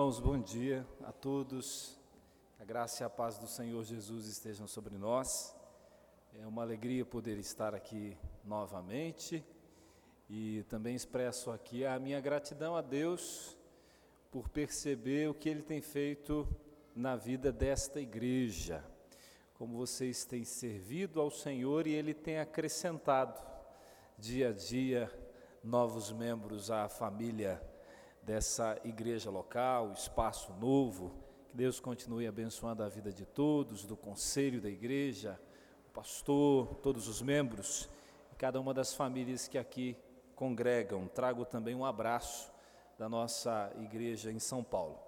[0.00, 1.94] Irmãos, bom dia a todos.
[2.58, 5.54] A graça e a paz do Senhor Jesus estejam sobre nós.
[6.40, 9.44] É uma alegria poder estar aqui novamente
[10.26, 13.58] e também expresso aqui a minha gratidão a Deus
[14.30, 16.48] por perceber o que Ele tem feito
[16.96, 18.82] na vida desta igreja,
[19.52, 23.38] como vocês têm servido ao Senhor e Ele tem acrescentado
[24.16, 25.12] dia a dia
[25.62, 27.60] novos membros à família
[28.22, 31.12] dessa igreja local, espaço novo.
[31.48, 35.40] Que Deus continue abençoando a vida de todos, do conselho da igreja,
[35.88, 37.88] o pastor, todos os membros,
[38.38, 39.96] cada uma das famílias que aqui
[40.36, 41.08] congregam.
[41.08, 42.50] Trago também um abraço
[42.98, 44.98] da nossa igreja em São Paulo.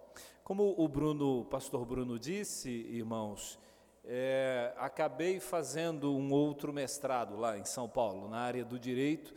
[0.42, 3.58] Como o Bruno, o pastor Bruno disse, irmãos,
[4.04, 9.32] é, acabei fazendo um outro mestrado lá em São Paulo, na área do direito,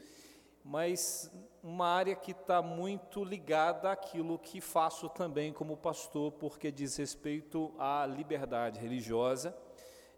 [0.64, 1.32] mas
[1.66, 7.73] uma área que está muito ligada àquilo que faço também como pastor, porque diz respeito
[7.80, 9.58] à liberdade religiosa,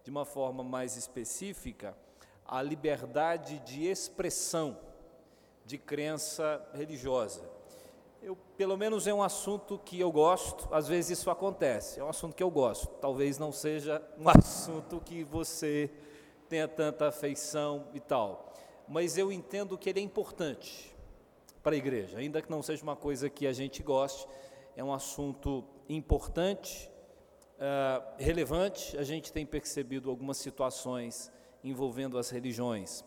[0.04, 1.98] de uma forma mais específica,
[2.46, 4.78] a liberdade de expressão
[5.66, 7.50] de crença religiosa.
[8.22, 12.10] Eu, pelo menos é um assunto que eu gosto, às vezes isso acontece, é um
[12.10, 15.90] assunto que eu gosto, talvez não seja um assunto que você
[16.50, 18.52] tenha tanta afeição e tal,
[18.86, 20.97] mas eu entendo que ele é importante
[21.68, 24.26] para a igreja, ainda que não seja uma coisa que a gente goste,
[24.74, 26.90] é um assunto importante,
[27.56, 28.98] uh, relevante.
[28.98, 31.30] A gente tem percebido algumas situações
[31.62, 33.04] envolvendo as religiões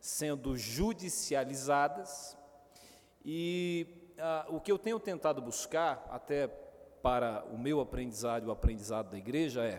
[0.00, 2.36] sendo judicializadas
[3.24, 3.86] e
[4.18, 9.12] uh, o que eu tenho tentado buscar, até para o meu aprendizado e o aprendizado
[9.12, 9.78] da igreja, é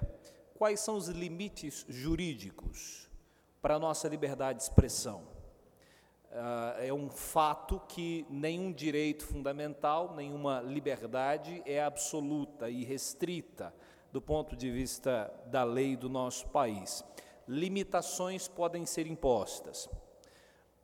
[0.55, 3.09] quais são os limites jurídicos
[3.61, 5.33] para a nossa liberdade de expressão.
[6.34, 13.71] Uh, é um fato que nenhum direito fundamental, nenhuma liberdade é absoluta e restrita
[14.11, 17.05] do ponto de vista da lei do nosso país.
[17.48, 19.88] Limitações podem ser impostas,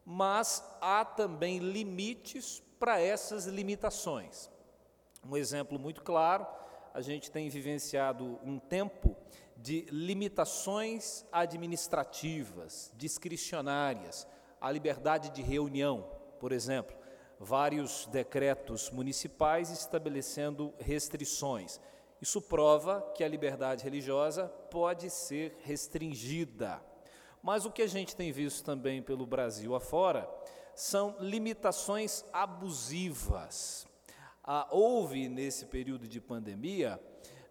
[0.06, 4.52] mas há também limites para essas limitações.
[5.28, 6.46] Um exemplo muito claro,
[6.94, 9.18] a gente tem vivenciado um tempo
[9.58, 14.28] de limitações administrativas, discricionárias,
[14.60, 16.10] a liberdade de reunião,
[16.40, 16.96] por exemplo,
[17.40, 21.80] vários decretos municipais estabelecendo restrições.
[22.22, 26.82] Isso prova que a liberdade religiosa pode ser restringida.
[27.42, 30.30] Mas o que a gente tem visto também pelo Brasil afora
[30.76, 33.88] são limitações abusivas.
[34.44, 37.00] Ah, houve, nesse período de pandemia,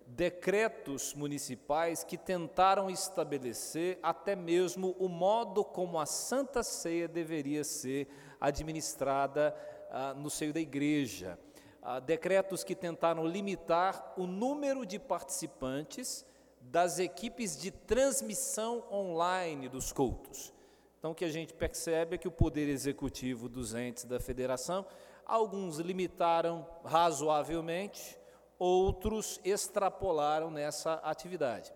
[0.08, 8.08] decretos municipais que tentaram estabelecer até mesmo o modo como a Santa Ceia deveria ser
[8.40, 9.54] administrada
[9.90, 11.38] ah, no seio da igreja.
[11.82, 16.24] Ah, decretos que tentaram limitar o número de participantes
[16.60, 20.52] das equipes de transmissão online dos cultos.
[20.98, 24.84] Então, o que a gente percebe é que o poder executivo dos entes da federação,
[25.24, 28.17] alguns limitaram razoavelmente,
[28.58, 31.72] outros extrapolaram nessa atividade.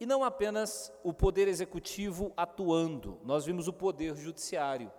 [0.00, 4.92] E não apenas o poder executivo atuando, nós vimos o poder judiciário.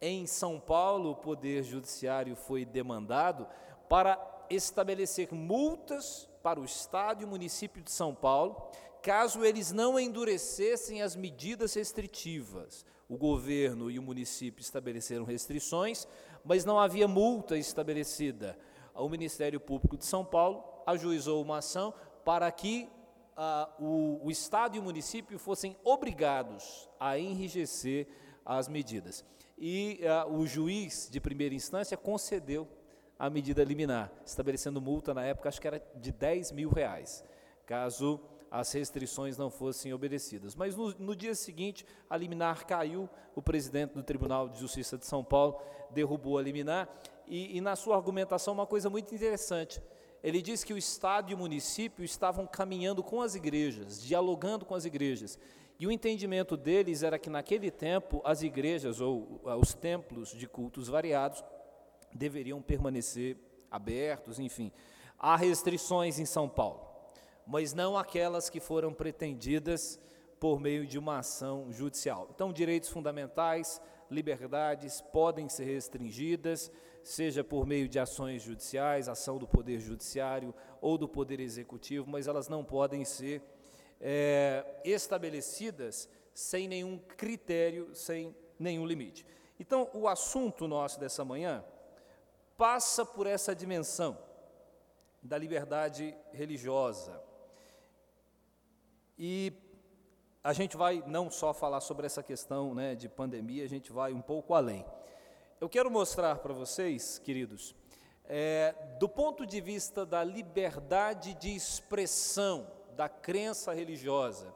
[0.00, 3.46] Em São Paulo, o poder judiciário foi demandado
[3.88, 4.18] para
[4.48, 8.70] estabelecer multas para o Estado e o município de São Paulo,
[9.02, 12.86] caso eles não endurecessem as medidas restritivas.
[13.08, 16.08] O governo e o município estabeleceram restrições,
[16.42, 18.58] mas não havia multa estabelecida
[18.94, 21.94] o Ministério Público de São Paulo ajuizou uma ação
[22.24, 22.88] para que
[23.36, 28.06] ah, o, o Estado e o município fossem obrigados a enrijecer
[28.44, 29.24] as medidas.
[29.58, 32.68] E ah, o juiz de primeira instância concedeu
[33.18, 37.24] a medida liminar, estabelecendo multa na época, acho que era de 10 mil reais,
[37.64, 38.20] caso
[38.50, 40.54] as restrições não fossem obedecidas.
[40.54, 45.06] Mas no, no, dia seguinte, a liminar caiu, o presidente do Tribunal de Justiça de
[45.06, 45.58] São Paulo
[45.90, 46.88] derrubou a liminar,
[47.26, 49.82] e, e na sua argumentação, uma coisa muito interessante.
[50.22, 54.74] Ele diz que o Estado e o município estavam caminhando com as igrejas, dialogando com
[54.74, 55.38] as igrejas.
[55.78, 60.46] E o entendimento deles era que naquele tempo as igrejas ou ah, os templos de
[60.46, 61.42] cultos variados
[62.14, 63.36] deveriam permanecer
[63.68, 64.70] abertos, enfim.
[65.18, 66.86] Há restrições em São Paulo,
[67.46, 69.98] mas não aquelas que foram pretendidas
[70.38, 72.28] por meio de uma ação judicial.
[72.34, 73.80] Então, direitos fundamentais,
[74.12, 76.70] liberdades podem ser restringidas,
[77.02, 82.26] seja por meio de ações judiciais, ação do Poder Judiciário ou do Poder Executivo, mas
[82.28, 83.42] elas não podem ser
[84.00, 89.26] é, estabelecidas sem nenhum critério, sem nenhum limite.
[89.58, 91.64] Então, o assunto nosso dessa manhã
[92.56, 94.18] passa por essa dimensão
[95.22, 97.22] da liberdade religiosa.
[99.18, 99.52] E
[100.44, 104.12] a gente vai não só falar sobre essa questão né, de pandemia, a gente vai
[104.12, 104.84] um pouco além.
[105.60, 107.76] Eu quero mostrar para vocês, queridos,
[108.24, 112.66] é, do ponto de vista da liberdade de expressão
[112.96, 114.52] da crença religiosa,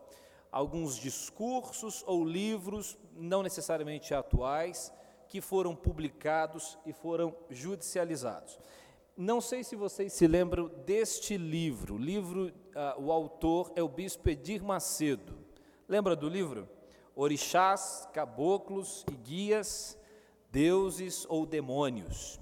[0.50, 4.92] alguns discursos ou livros, não necessariamente atuais,
[5.28, 8.58] que foram publicados e foram judicializados.
[9.16, 11.96] Não sei se vocês se lembram deste livro.
[11.96, 15.45] Livro, uh, o autor é o bispo Edir Macedo.
[15.88, 16.68] Lembra do livro?
[17.14, 19.96] Orixás, caboclos e guias,
[20.50, 22.40] deuses ou demônios.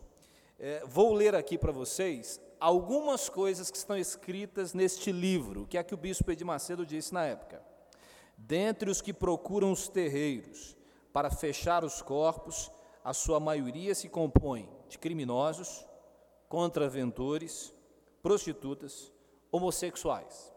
[0.58, 5.82] É, vou ler aqui para vocês algumas coisas que estão escritas neste livro, que é
[5.82, 7.62] que o bispo Edir Macedo disse na época.
[8.38, 10.75] Dentre os que procuram os terreiros
[11.12, 12.70] para fechar os corpos,
[13.05, 15.87] a sua maioria se compõe de criminosos,
[16.49, 17.75] contraventores,
[18.23, 19.12] prostitutas,
[19.52, 20.53] homossexuais.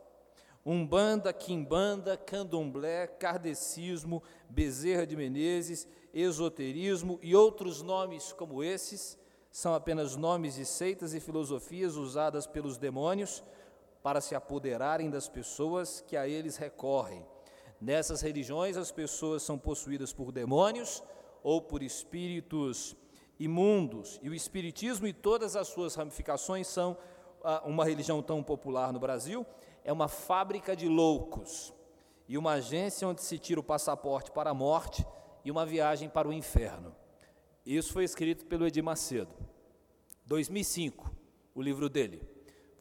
[0.69, 9.17] Umbanda, quimbanda, candomblé, kardecismo, Bezerra de Menezes, esoterismo e outros nomes como esses
[9.49, 13.41] são apenas nomes de seitas e filosofias usadas pelos demônios
[14.03, 17.25] para se apoderarem das pessoas que a eles recorrem.
[17.79, 21.01] Nessas religiões, as pessoas são possuídas por demônios
[21.43, 22.93] ou por espíritos
[23.39, 24.19] imundos.
[24.21, 26.97] E o Espiritismo e todas as suas ramificações são
[27.41, 29.45] ah, uma religião tão popular no Brasil,
[29.87, 31.73] é uma fábrica de loucos
[32.27, 35.07] e uma agência onde se tira o passaporte para a morte
[35.45, 36.93] e uma viagem para o inferno.
[37.65, 39.33] Isso foi escrito pelo Edir Macedo.
[40.25, 41.09] 2005,
[41.55, 42.21] o livro dele.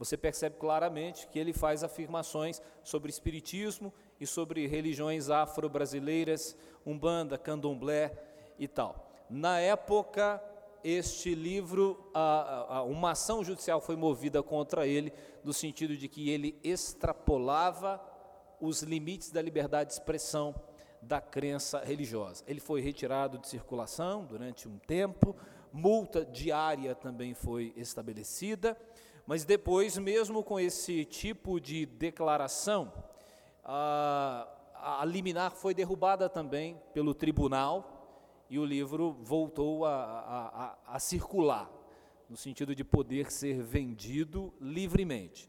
[0.00, 8.20] Você percebe claramente que ele faz afirmações sobre espiritismo e sobre religiões afro-brasileiras, umbanda, candomblé
[8.58, 9.08] e tal.
[9.30, 10.42] Na época,
[10.82, 15.12] este livro, a, a, uma ação judicial foi movida contra ele,
[15.44, 18.00] no sentido de que ele extrapolava
[18.60, 20.54] os limites da liberdade de expressão
[21.02, 22.44] da crença religiosa.
[22.46, 25.36] Ele foi retirado de circulação durante um tempo,
[25.72, 28.76] multa diária também foi estabelecida,
[29.26, 32.92] mas depois, mesmo com esse tipo de declaração,
[33.64, 37.95] a, a liminar foi derrubada também pelo tribunal
[38.48, 41.70] e o livro voltou a, a, a, a circular,
[42.28, 45.48] no sentido de poder ser vendido livremente.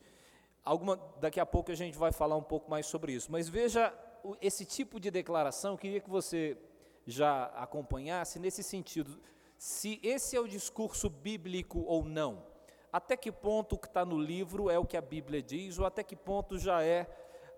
[0.63, 3.93] Alguma, daqui a pouco a gente vai falar um pouco mais sobre isso, mas veja
[4.41, 6.57] esse tipo de declaração, eu queria que você
[7.05, 9.19] já acompanhasse nesse sentido,
[9.57, 12.43] se esse é o discurso bíblico ou não,
[12.91, 15.85] até que ponto o que está no livro é o que a Bíblia diz, ou
[15.85, 17.07] até que ponto já é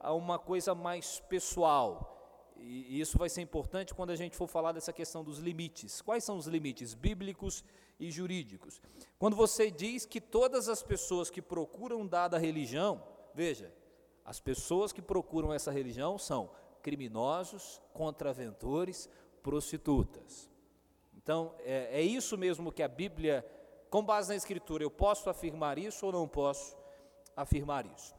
[0.03, 2.18] uma coisa mais pessoal,
[2.61, 6.01] e isso vai ser importante quando a gente for falar dessa questão dos limites.
[6.01, 7.63] Quais são os limites bíblicos
[7.99, 8.81] e jurídicos?
[9.17, 13.03] Quando você diz que todas as pessoas que procuram dada religião,
[13.33, 13.73] veja,
[14.23, 16.51] as pessoas que procuram essa religião são
[16.81, 19.09] criminosos, contraventores,
[19.41, 20.49] prostitutas.
[21.15, 23.45] Então, é, é isso mesmo que a Bíblia,
[23.89, 26.77] com base na Escritura, eu posso afirmar isso ou não posso
[27.35, 28.15] afirmar isso?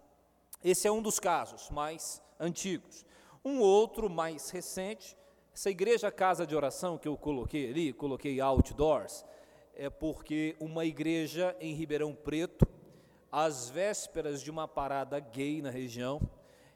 [0.63, 3.05] Esse é um dos casos mais antigos.
[3.43, 5.17] Um outro mais recente,
[5.55, 9.25] essa igreja casa de oração que eu coloquei ali, coloquei outdoors,
[9.75, 12.69] é porque uma igreja em Ribeirão Preto,
[13.33, 16.21] às vésperas de uma parada gay na região,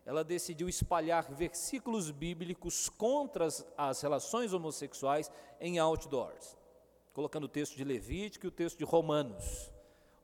[0.06, 5.30] ela decidiu espalhar versículos bíblicos contra as, as relações homossexuais
[5.60, 6.56] em outdoors,
[7.12, 9.70] colocando o texto de Levítico e o texto de Romanos.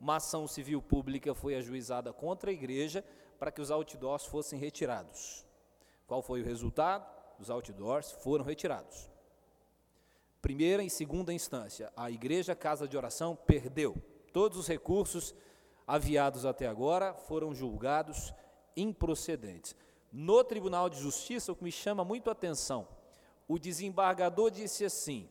[0.01, 3.05] Uma ação civil pública foi ajuizada contra a igreja
[3.39, 5.50] para que os outdoors fossem retirados.
[6.11, 7.07] Qual foi o resultado?
[7.39, 9.09] Os outdoors foram retirados.
[10.43, 13.95] Primeira e segunda instância, a igreja Casa de Oração perdeu.
[14.33, 15.33] Todos os recursos
[15.87, 18.35] aviados até agora foram julgados
[18.77, 19.77] improcedentes.
[20.11, 22.89] No Tribunal de Justiça, o que me chama muito a atenção,
[23.47, 25.31] o desembargador disse assim: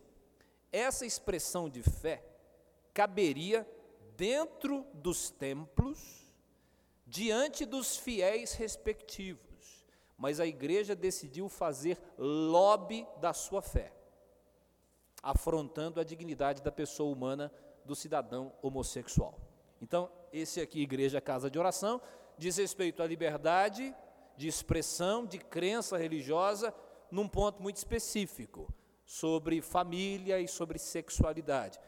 [0.71, 2.23] essa expressão de fé
[2.93, 3.69] caberia
[4.15, 6.31] dentro dos templos,
[7.05, 9.48] diante dos fiéis respectivos
[10.19, 13.93] mas a igreja decidiu fazer lobby da sua fé,
[15.23, 17.49] afrontando a dignidade da pessoa humana
[17.85, 19.39] do cidadão homossexual.
[19.81, 22.01] Então, esse aqui, Igreja Casa de Oração,
[22.37, 23.95] diz respeito à liberdade
[24.35, 26.73] de expressão, de crença religiosa,
[27.09, 28.71] num ponto muito específico,
[29.05, 31.79] sobre família e sobre sexualidade.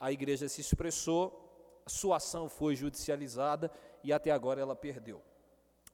[0.00, 3.70] A igreja se expressou, sua ação foi judicializada
[4.02, 5.22] e até agora ela perdeu.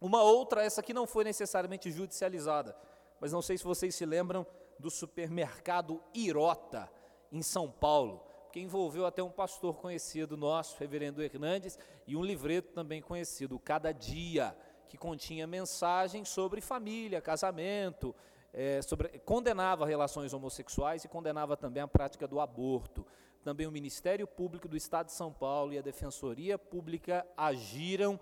[0.01, 2.77] Uma outra, essa aqui não foi necessariamente judicializada,
[3.21, 4.47] mas não sei se vocês se lembram
[4.79, 6.91] do supermercado Irota,
[7.33, 12.73] em São Paulo, que envolveu até um pastor conhecido nosso, reverendo Hernandes, e um livreto
[12.73, 14.57] também conhecido, Cada Dia,
[14.89, 18.15] que continha mensagens sobre família, casamento,
[18.53, 23.07] é, sobre, condenava relações homossexuais e condenava também a prática do aborto.
[23.45, 28.19] Também o Ministério Público do Estado de São Paulo e a Defensoria Pública agiram,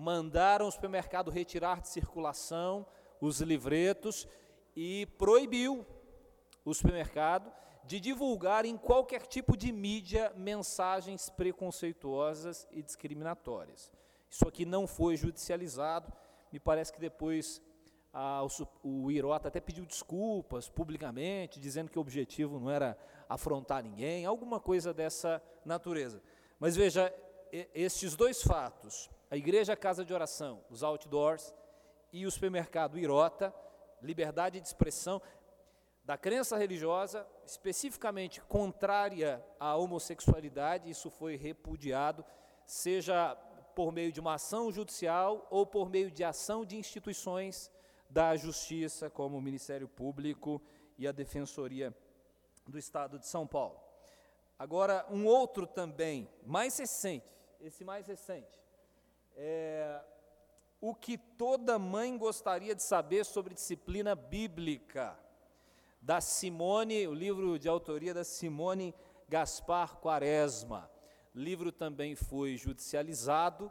[0.00, 2.86] mandaram o supermercado retirar de circulação
[3.20, 4.26] os livretos
[4.74, 5.86] e proibiu
[6.64, 7.52] o supermercado
[7.84, 13.92] de divulgar em qualquer tipo de mídia mensagens preconceituosas e discriminatórias.
[14.30, 16.10] Isso aqui não foi judicializado,
[16.50, 17.60] me parece que depois
[18.82, 22.96] o, o Irota até pediu desculpas publicamente, dizendo que o objetivo não era
[23.28, 26.22] afrontar ninguém, alguma coisa dessa natureza.
[26.58, 27.12] Mas veja,
[27.74, 31.54] estes dois fatos, a igreja casa de oração, os outdoors,
[32.12, 33.54] e o supermercado Irota,
[34.02, 35.22] liberdade de expressão,
[36.04, 42.24] da crença religiosa, especificamente contrária à homossexualidade, isso foi repudiado,
[42.66, 43.36] seja
[43.76, 47.70] por meio de uma ação judicial ou por meio de ação de instituições
[48.08, 50.60] da justiça, como o Ministério Público
[50.98, 51.94] e a Defensoria
[52.66, 53.80] do Estado de São Paulo.
[54.58, 57.24] Agora, um outro também, mais recente,
[57.60, 58.59] esse mais recente,
[59.36, 60.00] é
[60.80, 65.18] o que toda mãe gostaria de saber sobre disciplina bíblica
[66.00, 68.94] da Simone, o livro de autoria da Simone
[69.28, 70.90] Gaspar Quaresma.
[71.34, 73.70] Livro também foi judicializado,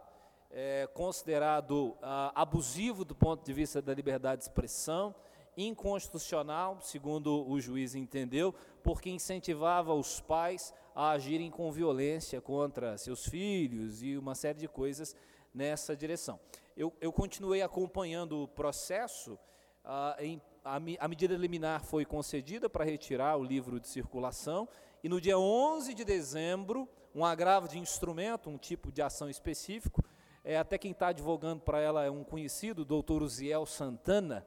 [0.50, 5.14] é, considerado ah, abusivo do ponto de vista da liberdade de expressão,
[5.56, 13.26] inconstitucional, segundo o juiz entendeu, porque incentivava os pais a agirem com violência contra seus
[13.26, 15.14] filhos e uma série de coisas
[15.52, 16.38] nessa direção.
[16.76, 19.38] Eu, eu continuei acompanhando o processo
[19.84, 24.68] ah, em a, a medida liminar foi concedida para retirar o livro de circulação,
[25.02, 30.04] e no dia 11 de dezembro, um agravo de instrumento, um tipo de ação específico,
[30.44, 34.46] é, até quem está advogando para ela é um conhecido, o doutor Uziel Santana,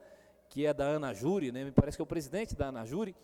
[0.50, 3.16] que é da Ana Júri, né, me parece que é o presidente da Ana Júri,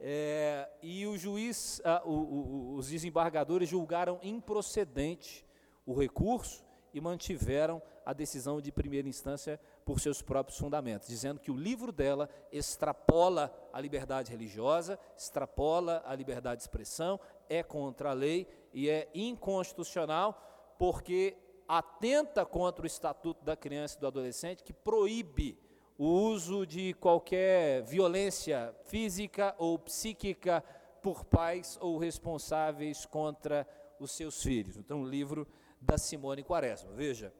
[0.00, 5.46] é, e o juiz, o, o, os desembargadores julgaram improcedente
[5.86, 11.50] o recurso e mantiveram a decisão de primeira instância por seus próprios fundamentos, dizendo que
[11.50, 17.18] o livro dela extrapola a liberdade religiosa, extrapola a liberdade de expressão,
[17.48, 24.00] é contra a lei e é inconstitucional, porque atenta contra o Estatuto da Criança e
[24.00, 25.58] do Adolescente, que proíbe
[25.96, 30.62] o uso de qualquer violência física ou psíquica
[31.02, 33.66] por pais ou responsáveis contra
[33.98, 34.76] os seus filhos.
[34.76, 35.46] Então, o livro
[35.82, 36.92] da Simone Quaresma.
[36.92, 37.32] Veja,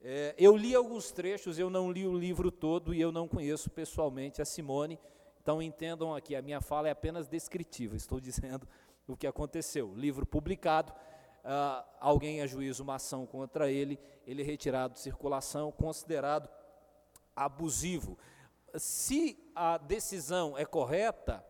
[0.00, 3.70] é, eu li alguns trechos, eu não li o livro todo e eu não conheço
[3.70, 5.00] pessoalmente a Simone,
[5.40, 8.68] então entendam aqui, a minha fala é apenas descritiva, estou dizendo
[9.08, 9.94] o que aconteceu.
[9.94, 10.92] Livro publicado,
[11.42, 16.48] ah, alguém ajuiza uma ação contra ele, ele é retirado de circulação, considerado
[17.34, 18.18] abusivo.
[18.76, 21.44] Se a decisão é correta,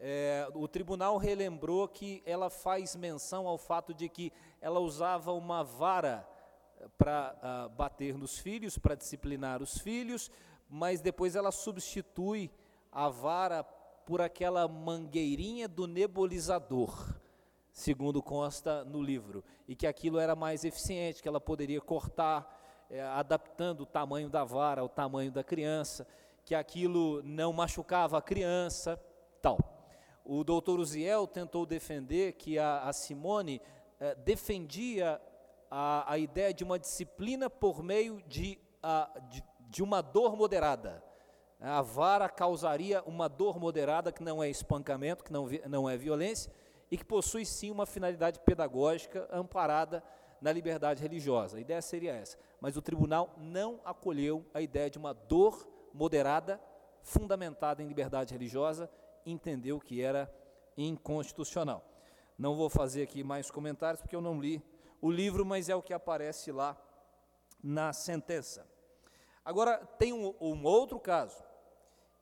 [0.00, 5.62] é, o tribunal relembrou que ela faz menção ao fato de que ela usava uma
[5.62, 6.26] vara
[6.96, 10.30] para uh, bater nos filhos, para disciplinar os filhos,
[10.68, 12.50] mas depois ela substitui
[12.92, 13.64] a vara
[14.04, 17.14] por aquela mangueirinha do nebulizador,
[17.72, 23.02] segundo consta no livro, e que aquilo era mais eficiente, que ela poderia cortar, é,
[23.02, 26.06] adaptando o tamanho da vara ao tamanho da criança,
[26.44, 28.98] que aquilo não machucava a criança,
[29.42, 29.58] tal.
[30.24, 33.60] O doutor Uziel tentou defender que a, a Simone
[34.00, 35.20] é, defendia
[35.70, 41.02] a, a ideia de uma disciplina por meio de, a, de, de uma dor moderada.
[41.60, 46.52] A vara causaria uma dor moderada, que não é espancamento, que não, não é violência,
[46.90, 50.02] e que possui sim uma finalidade pedagógica amparada
[50.40, 51.56] na liberdade religiosa.
[51.56, 52.38] A ideia seria essa.
[52.60, 56.60] Mas o tribunal não acolheu a ideia de uma dor moderada,
[57.02, 58.88] fundamentada em liberdade religiosa,
[59.26, 60.32] entendeu que era
[60.76, 61.84] inconstitucional.
[62.38, 64.62] Não vou fazer aqui mais comentários, porque eu não li
[65.00, 66.80] o livro, mas é o que aparece lá
[67.62, 68.64] na sentença.
[69.44, 71.42] Agora, tem um, um outro caso.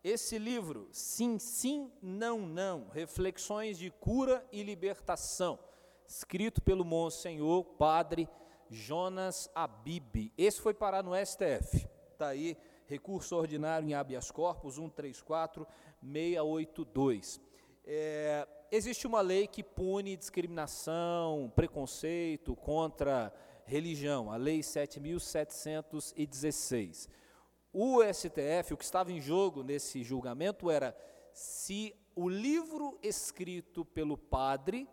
[0.02, 5.58] Esse livro, Sim, Sim, Não, Não, Reflexões de Cura e Libertação,
[6.06, 8.28] escrito pelo Monsenhor Padre
[8.70, 10.32] Jonas Abib.
[10.38, 11.88] Esse foi parar no STF.
[12.12, 12.56] Está aí,
[12.86, 15.66] recurso ordinário em habeas corpus 134
[16.00, 17.40] 682.
[17.84, 23.30] É, existe uma lei que pune discriminação, preconceito contra
[23.64, 27.08] religião, a Lei 7.716.
[27.72, 30.96] O STF, o que estava em jogo nesse julgamento era
[31.32, 34.88] se o livro escrito pelo padre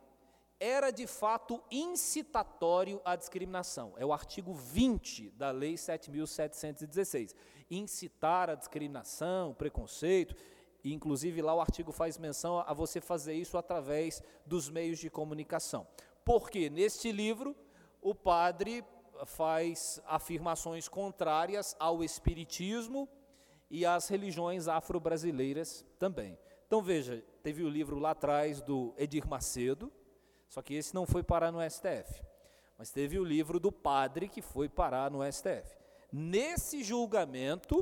[0.59, 3.93] era de fato incitatório à discriminação.
[3.97, 7.33] É o artigo 20 da Lei 7.716.
[7.69, 10.35] Incitar a discriminação, preconceito,
[10.83, 15.09] e inclusive lá o artigo faz menção a você fazer isso através dos meios de
[15.09, 15.87] comunicação.
[16.25, 17.55] Porque neste livro
[18.01, 18.83] o padre
[19.25, 23.07] faz afirmações contrárias ao espiritismo
[23.69, 26.37] e às religiões afro-brasileiras também.
[26.67, 29.91] Então veja, teve o livro lá atrás do Edir Macedo,
[30.49, 32.21] só que esse não foi parar no STF.
[32.77, 35.77] Mas teve o livro do padre que foi parar no STF.
[36.11, 37.81] Nesse julgamento,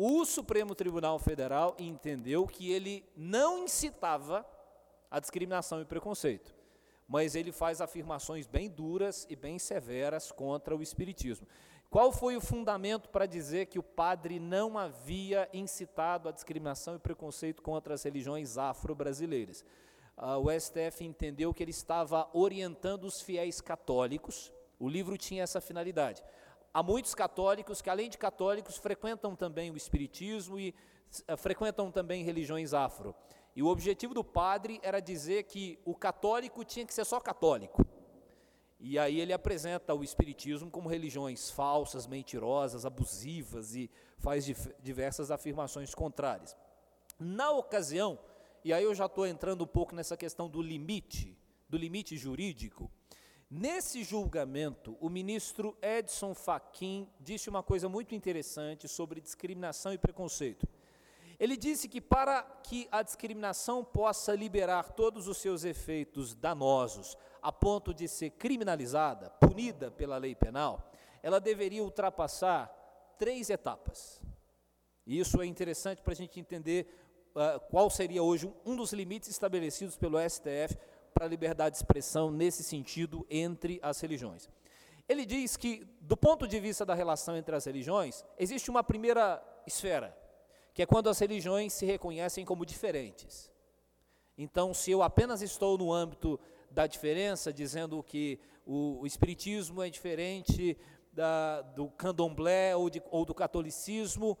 [0.00, 4.46] o Supremo Tribunal Federal entendeu que ele não incitava
[5.10, 6.54] a discriminação e preconceito,
[7.06, 11.46] mas ele faz afirmações bem duras e bem severas contra o espiritismo.
[11.90, 16.98] Qual foi o fundamento para dizer que o padre não havia incitado a discriminação e
[16.98, 19.64] preconceito contra as religiões afro-brasileiras?
[20.18, 24.52] uh, o STF entendeu que ele estava orientando os fiéis católicos.
[24.78, 26.22] O livro tinha essa finalidade.
[26.78, 30.72] Há muitos católicos que, além de católicos, frequentam também o espiritismo e
[31.28, 33.16] uh, frequentam também religiões afro.
[33.56, 37.84] E o objetivo do padre era dizer que o católico tinha que ser só católico.
[38.78, 44.44] E aí ele apresenta o espiritismo como religiões falsas, mentirosas, abusivas e faz
[44.80, 46.56] diversas afirmações contrárias.
[47.18, 48.20] Na ocasião,
[48.62, 51.36] e aí eu já estou entrando um pouco nessa questão do limite,
[51.68, 52.88] do limite jurídico.
[53.50, 60.68] Nesse julgamento, o ministro Edson Fachin disse uma coisa muito interessante sobre discriminação e preconceito.
[61.40, 67.50] Ele disse que para que a discriminação possa liberar todos os seus efeitos danosos, a
[67.50, 70.90] ponto de ser criminalizada, punida pela lei penal,
[71.22, 72.68] ela deveria ultrapassar
[73.16, 74.20] três etapas.
[75.06, 76.86] E isso é interessante para a gente entender
[77.30, 80.76] uh, qual seria hoje um dos limites estabelecidos pelo STF
[81.18, 84.48] para a liberdade de expressão nesse sentido entre as religiões.
[85.08, 89.42] Ele diz que, do ponto de vista da relação entre as religiões, existe uma primeira
[89.66, 90.16] esfera,
[90.72, 93.50] que é quando as religiões se reconhecem como diferentes.
[94.36, 96.38] Então, se eu apenas estou no âmbito
[96.70, 100.78] da diferença, dizendo que o, o Espiritismo é diferente
[101.12, 104.38] da, do candomblé ou, de, ou do catolicismo,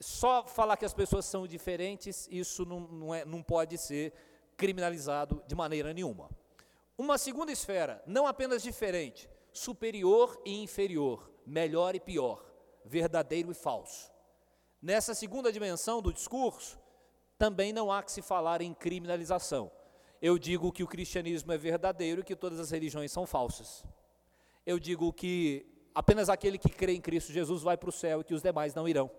[0.00, 4.12] só falar que as pessoas são diferentes, isso não, não, é, não pode ser
[4.60, 6.28] criminalizado de maneira nenhuma.
[6.98, 12.44] Uma segunda esfera, não apenas diferente, superior e inferior, melhor e pior,
[12.84, 14.12] verdadeiro e falso.
[14.82, 16.78] Nessa segunda dimensão do discurso,
[17.38, 19.72] também não há que se falar em criminalização.
[20.20, 23.82] Eu digo que o cristianismo é verdadeiro e que todas as religiões são falsas.
[24.66, 28.24] Eu digo que apenas aquele que crê em Cristo Jesus vai para o céu e
[28.24, 29.10] que os demais não irão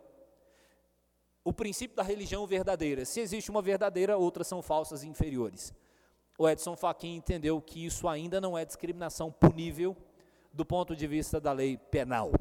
[1.43, 3.05] o princípio da religião verdadeira.
[3.05, 5.73] Se existe uma verdadeira, outras são falsas e inferiores.
[6.37, 9.95] O Edson Fachin entendeu que isso ainda não é discriminação punível
[10.53, 12.31] do ponto de vista da lei penal.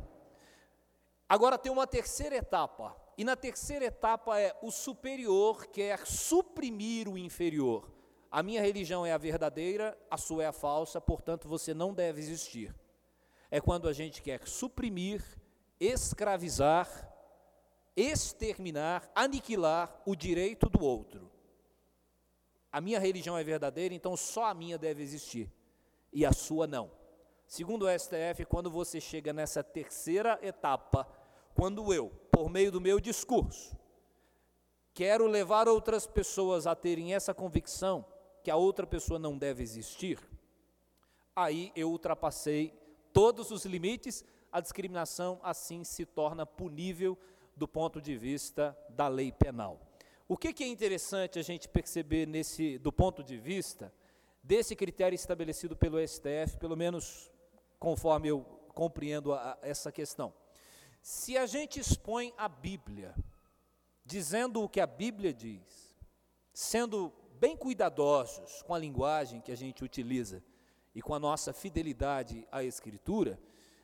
[1.28, 7.16] Agora tem uma terceira etapa, e na terceira etapa é o superior quer suprimir o
[7.16, 7.88] inferior.
[8.30, 12.20] A minha religião é a verdadeira, a sua é a falsa, portanto você não deve
[12.20, 12.74] existir.
[13.50, 15.22] É quando a gente quer suprimir,
[15.78, 17.09] escravizar
[17.96, 21.30] exterminar, aniquilar o direito do outro.
[22.72, 25.50] A minha religião é verdadeira, então só a minha deve existir
[26.12, 26.90] e a sua não.
[27.46, 31.06] Segundo o STF, quando você chega nessa terceira etapa,
[31.54, 33.76] quando eu, por meio do meu discurso,
[34.94, 38.04] quero levar outras pessoas a terem essa convicção
[38.44, 40.18] que a outra pessoa não deve existir,
[41.34, 42.72] aí eu ultrapassei
[43.12, 47.18] todos os limites, a discriminação assim se torna punível
[47.60, 49.78] do ponto de vista da lei penal.
[50.26, 53.92] O que, que é interessante a gente perceber nesse, do ponto de vista
[54.42, 57.30] desse critério estabelecido pelo STF, pelo menos
[57.78, 58.40] conforme eu
[58.74, 60.32] compreendo a, a, essa questão?
[61.02, 63.14] Se a gente expõe a Bíblia,
[64.06, 65.94] dizendo o que a Bíblia diz,
[66.54, 70.42] sendo bem cuidadosos com a linguagem que a gente utiliza
[70.94, 73.38] e com a nossa fidelidade à Escritura,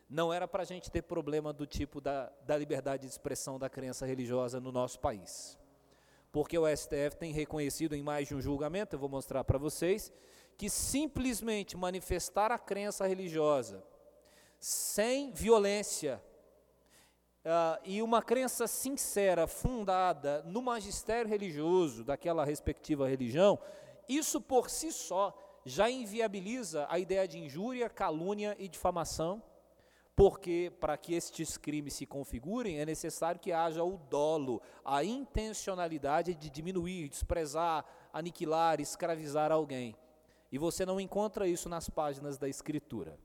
[0.08, 3.68] não era para a gente ter problema do tipo da, da liberdade de expressão da
[3.68, 5.58] crença religiosa no nosso país.
[6.30, 10.12] Porque o STF tem reconhecido em mais de um julgamento, eu vou mostrar para vocês,
[10.56, 13.82] que simplesmente manifestar a crença religiosa
[14.58, 16.22] sem violência
[17.44, 23.58] uh, e uma crença sincera, fundada no magistério religioso daquela respectiva religião,
[24.08, 29.42] isso por si só já inviabiliza a ideia de injúria, calúnia e difamação
[30.16, 36.34] porque para que estes crimes se configurem é necessário que haja o dolo, a intencionalidade
[36.34, 39.94] de diminuir, desprezar, aniquilar, escravizar alguém.
[40.50, 43.20] E você não encontra isso nas páginas da Escritura.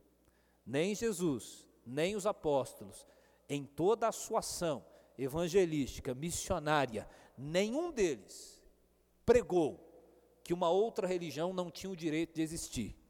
[0.65, 3.07] Nem Jesus, nem os apóstolos,
[3.47, 4.85] em toda a sua ação
[5.17, 8.61] evangelística, missionária, nenhum deles
[9.25, 9.79] pregou
[10.43, 13.00] que uma outra religião não tinha o direito de existir.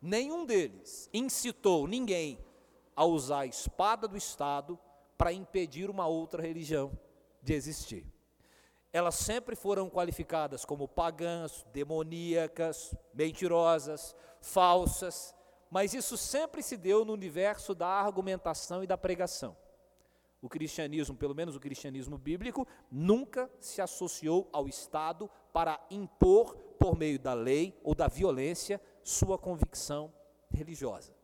[0.00, 2.38] Nenhum deles incitou ninguém
[2.94, 4.78] a usar a espada do Estado
[5.16, 6.98] para impedir uma outra religião
[7.42, 8.06] de existir.
[8.92, 15.34] Elas sempre foram qualificadas como pagãs, demoníacas, mentirosas, falsas,
[15.70, 19.56] mas isso sempre se deu no universo da argumentação e da pregação.
[20.40, 26.96] O cristianismo, pelo menos o cristianismo bíblico, nunca se associou ao Estado para impor, por
[26.96, 30.12] meio da lei ou da violência, sua convicção
[30.50, 31.14] religiosa.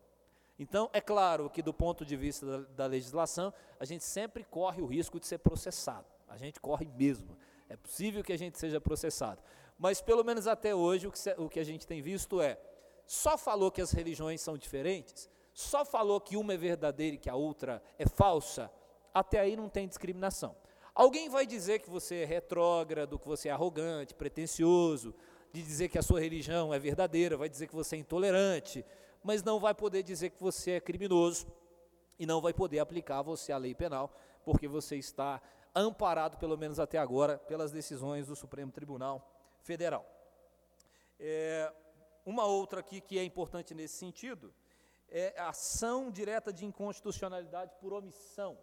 [0.57, 4.81] Então, é claro que, do ponto de vista da, da, legislação, a gente sempre corre
[4.81, 6.05] o risco de ser processado.
[6.29, 7.37] A gente corre mesmo.
[7.67, 9.41] É possível que a gente seja processado.
[9.77, 12.57] Mas, pelo menos até hoje, o que, o que a gente tem visto é:
[13.05, 17.29] só falou que as religiões são diferentes, só falou que uma é verdadeira e que
[17.29, 18.71] a outra é falsa,
[19.13, 20.55] até aí não tem discriminação.
[20.95, 25.13] Alguém vai dizer que você é retrógrado, que você é arrogante, pretensioso,
[25.53, 28.83] de dizer que a sua religião é verdadeira, vai dizer que você é intolerante,
[29.23, 31.45] mas não vai poder dizer que você é criminoso
[32.17, 34.11] e não vai poder aplicar você a lei penal,
[34.43, 35.39] porque você está
[35.75, 40.03] amparado, pelo menos até agora, pelas decisões do Supremo Tribunal Federal.
[41.19, 41.71] É,
[42.25, 44.51] uma outra aqui que é importante nesse sentido
[45.07, 48.57] é a ação direta de inconstitucionalidade por omissão.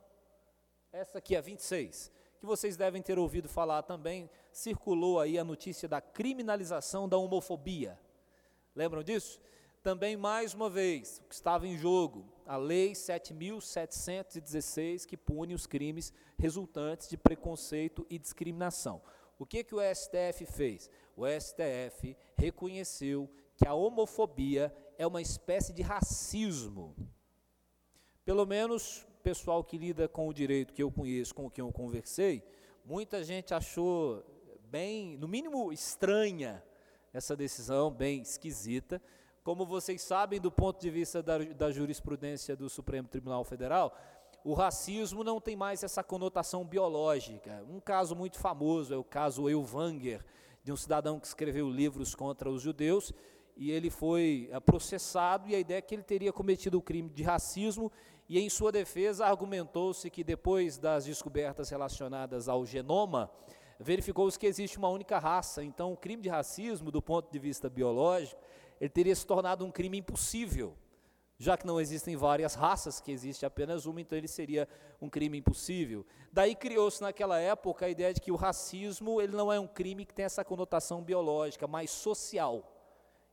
[0.93, 5.87] Essa aqui é 26 que vocês devem ter ouvido falar também, circulou aí a notícia
[5.87, 8.01] da criminalização da homofobia.
[8.75, 9.39] Lembram disso?
[9.83, 15.67] Também, mais uma vez, o que estava em jogo, a Lei 7.716, que pune os
[15.67, 19.03] crimes resultantes de preconceito e discriminação.
[19.39, 20.89] O que, que o STF fez?
[21.15, 26.97] O STF reconheceu que a homofobia é uma espécie de racismo.
[28.25, 32.43] Pelo menos pessoal que lida com o direito que eu conheço, com quem eu conversei,
[32.85, 34.25] muita gente achou
[34.71, 36.63] bem, no mínimo estranha,
[37.13, 39.01] essa decisão, bem esquisita.
[39.43, 43.97] Como vocês sabem, do ponto de vista da, da jurisprudência do Supremo Tribunal Federal,
[44.43, 47.65] o racismo não tem mais essa conotação biológica.
[47.69, 50.25] Um caso muito famoso é o caso Elvanger,
[50.63, 53.13] de um cidadão que escreveu livros contra os judeus,
[53.57, 57.23] e ele foi processado, e a ideia é que ele teria cometido o crime de
[57.23, 57.93] racismo
[58.31, 63.29] e em sua defesa argumentou-se que depois das descobertas relacionadas ao genoma,
[63.77, 65.65] verificou-se que existe uma única raça.
[65.65, 68.41] Então, o crime de racismo, do ponto de vista biológico,
[68.81, 70.77] ele teria se tornado um crime impossível.
[71.39, 74.69] Já que não existem várias raças, que existe apenas uma, então ele seria
[75.03, 76.07] um crime impossível.
[76.33, 80.07] Daí criou-se naquela época a ideia de que o racismo ele não é um crime
[80.07, 82.77] que tem essa conotação biológica, mas social.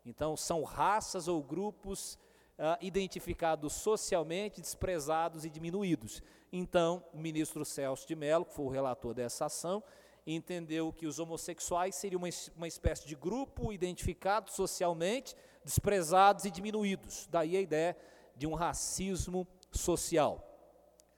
[0.04, 2.18] Então, são raças ou grupos
[2.58, 6.22] uh, identificados socialmente, desprezados e diminuídos.
[6.52, 9.84] Então, o ministro Celso de Mello, que foi o relator dessa ação,
[10.26, 17.28] entendeu que os homossexuais seriam uma, uma espécie de grupo identificado socialmente, desprezados e diminuídos.
[17.30, 17.98] Daí a ideia
[18.36, 20.44] de um racismo social.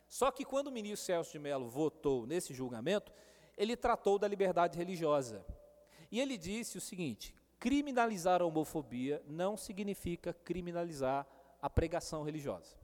[0.07, 3.11] Só que quando o ministro Celso de Mello votou nesse julgamento,
[3.57, 5.45] ele tratou da liberdade religiosa.
[6.11, 11.27] E ele disse o seguinte: criminalizar a homofobia não significa criminalizar
[11.61, 12.77] a pregação religiosa.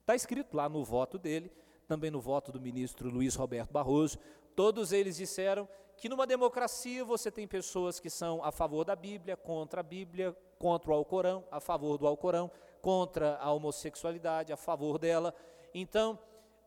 [0.00, 1.50] Está escrito lá no voto dele,
[1.88, 4.18] também no voto do ministro Luiz Roberto Barroso,
[4.54, 9.36] todos eles disseram que numa democracia você tem pessoas que são a favor da Bíblia,
[9.36, 14.98] contra a Bíblia, contra o Alcorão, a favor do Alcorão, contra a homossexualidade, a favor
[14.98, 15.34] dela.
[15.74, 16.18] Então,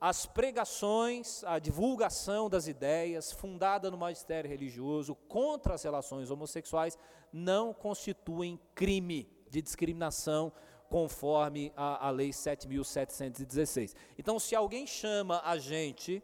[0.04, 7.00] as pregações, a divulgação das ideias fundada no magistério religioso contra as relações homossexuais
[7.32, 10.52] não constituem crime de discriminação
[10.90, 13.96] conforme a, a lei 7.716.
[14.20, 16.22] Então, se alguém chama a gente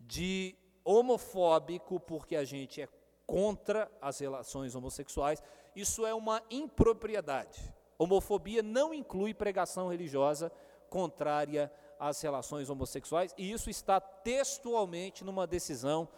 [0.00, 2.88] de homofóbico porque a gente é
[3.24, 5.40] contra as relações homossexuais,
[5.76, 7.72] isso é uma impropriedade.
[7.96, 10.50] Homofobia não inclui pregação religiosa
[10.90, 16.08] contrária às relações homossexuais, e isso está textualmente numa decisão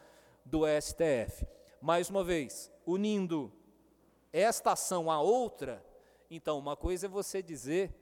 [0.45, 1.47] do STF.
[1.81, 3.53] Mais uma vez, unindo
[4.33, 5.85] esta ação à outra,
[6.31, 7.95] então, uma coisa é você dizer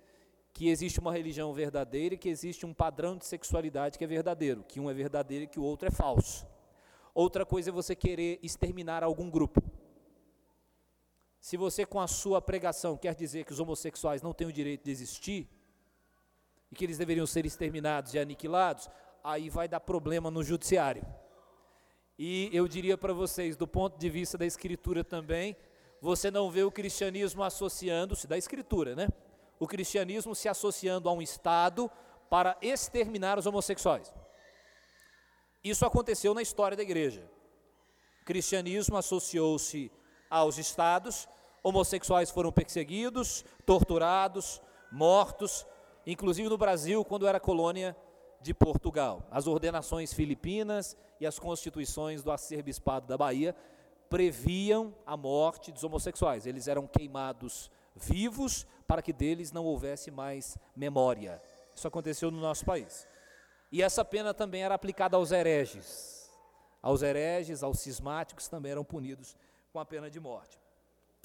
[0.52, 4.64] que existe uma religião verdadeira e que existe um padrão de sexualidade que é verdadeiro,
[4.64, 6.46] que um é verdadeiro e que o outro é falso.
[7.12, 9.60] Outra coisa é você querer exterminar algum grupo.
[11.40, 14.84] Se você, com a sua pregação, quer dizer que os homossexuais não têm o direito
[14.84, 15.48] de existir,
[16.74, 18.90] e que eles deveriam ser exterminados e aniquilados,
[19.22, 21.06] aí vai dar problema no judiciário.
[22.18, 25.56] E eu diria para vocês, do ponto de vista da escritura também,
[26.00, 29.08] você não vê o cristianismo associando-se, da Escritura, né?
[29.58, 31.90] O cristianismo se associando a um Estado
[32.28, 34.12] para exterminar os homossexuais.
[35.62, 37.22] Isso aconteceu na história da igreja.
[38.20, 39.90] O cristianismo associou-se
[40.28, 41.26] aos estados,
[41.62, 44.60] homossexuais foram perseguidos, torturados,
[44.92, 45.64] mortos,
[46.06, 47.96] inclusive no Brasil, quando era colônia
[48.40, 49.26] de Portugal.
[49.30, 53.56] As ordenações filipinas e as constituições do arcebispado da Bahia
[54.10, 56.46] previam a morte dos homossexuais.
[56.46, 61.40] Eles eram queimados vivos para que deles não houvesse mais memória.
[61.74, 63.08] Isso aconteceu no nosso país.
[63.72, 66.30] E essa pena também era aplicada aos hereges.
[66.82, 69.36] Aos hereges, aos cismáticos também eram punidos
[69.72, 70.60] com a pena de morte.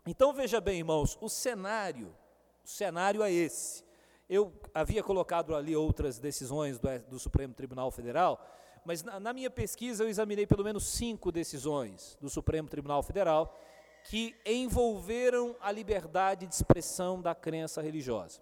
[0.08, 2.16] Então veja bem, irmãos, o cenário,
[2.64, 3.84] o cenário é esse.
[4.30, 8.40] Eu havia colocado ali outras decisões do, do Supremo Tribunal Federal,
[8.86, 13.60] mas na, na minha pesquisa eu examinei pelo menos cinco decisões do Supremo Tribunal Federal
[14.04, 18.40] que envolveram a liberdade de expressão da crença religiosa.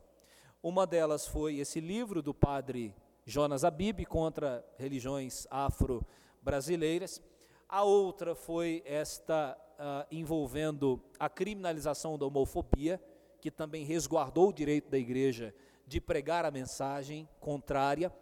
[0.62, 2.94] Uma delas foi esse livro do padre
[3.26, 7.22] Jonas Abib contra religiões afro-brasileiras.
[7.68, 13.02] A outra foi esta uh, envolvendo a criminalização da homofobia,
[13.40, 15.54] que também resguardou o direito da igreja
[15.88, 18.14] de pregar a mensagem contrária.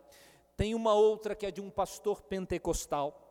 [0.56, 3.22] Tem uma outra que é de um pastor pentecostal.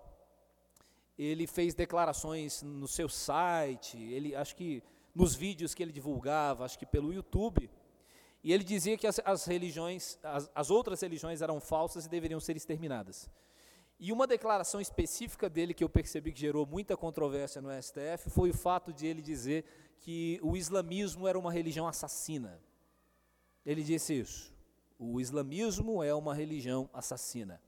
[1.16, 4.82] Ele fez declarações no seu site, ele acho que
[5.14, 7.70] nos vídeos que ele divulgava, acho que pelo YouTube,
[8.42, 12.40] e ele dizia que as, as religiões, as, as outras religiões eram falsas e deveriam
[12.40, 13.30] ser exterminadas.
[13.98, 18.50] E uma declaração específica dele que eu percebi que gerou muita controvérsia no STF foi
[18.50, 19.64] o fato de ele dizer
[20.00, 22.60] que o islamismo era uma religião assassina.
[23.64, 24.52] Ele disse isso.
[24.98, 27.60] O islamismo é uma religião assassina.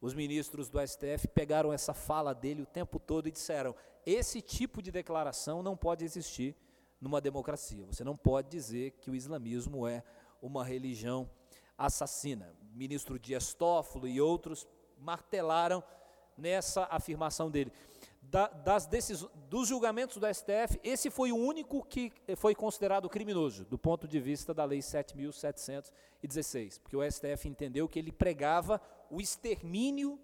[0.00, 4.82] Os ministros do STF pegaram essa fala dele o tempo todo e disseram: esse tipo
[4.82, 6.56] de declaração não pode existir
[7.00, 7.86] numa democracia.
[7.86, 10.02] Você não pode dizer que o islamismo é
[10.40, 11.30] uma religião
[11.78, 12.52] assassina.
[12.60, 14.66] O ministro Dias Toffolo e outros
[14.98, 15.82] martelaram
[16.36, 17.72] nessa afirmação dele.
[18.22, 23.64] Da, das decisões, dos julgamentos do STF, esse foi o único que foi considerado criminoso,
[23.64, 28.80] do ponto de vista da Lei 7.716, porque o STF entendeu que ele pregava
[29.10, 30.18] o extermínio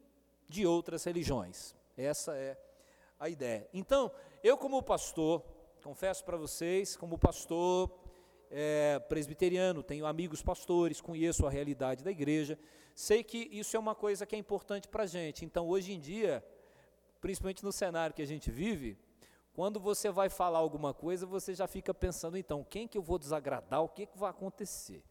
[0.49, 1.75] de outras religiões.
[1.97, 2.57] Essa é
[3.19, 3.69] a ideia.
[3.75, 4.11] Então,
[4.43, 5.43] eu, como pastor,
[5.83, 7.91] confesso para vocês, como pastor,
[8.51, 12.59] é, presbiteriano, tenho amigos pastores, conheço a realidade da igreja,
[12.95, 15.45] sei que isso é uma coisa que é importante para a gente.
[15.45, 16.45] Então, hoje em dia,
[17.21, 18.99] principalmente no cenário que a gente vive,
[19.53, 23.19] quando você vai falar alguma coisa, você já fica pensando, então, quem que eu vou
[23.19, 25.03] desagradar, o que, que vai acontecer?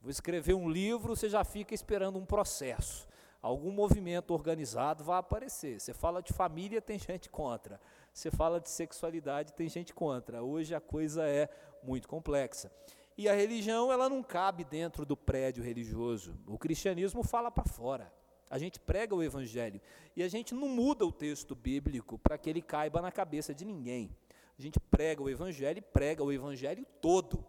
[0.00, 3.06] Vou escrever um livro, você já fica esperando um processo.
[3.40, 5.80] Algum movimento organizado vai aparecer.
[5.80, 7.80] Você fala de família, tem gente contra.
[8.12, 10.42] Você fala de sexualidade, tem gente contra.
[10.42, 11.48] Hoje a coisa é
[11.82, 12.72] muito complexa.
[13.16, 16.36] E a religião, ela não cabe dentro do prédio religioso.
[16.46, 18.12] O cristianismo fala para fora.
[18.52, 19.80] A gente prega o evangelho
[20.14, 23.64] e a gente não muda o texto bíblico para que ele caiba na cabeça de
[23.64, 24.14] ninguém.
[24.58, 27.42] A gente prega o evangelho e prega o evangelho todo.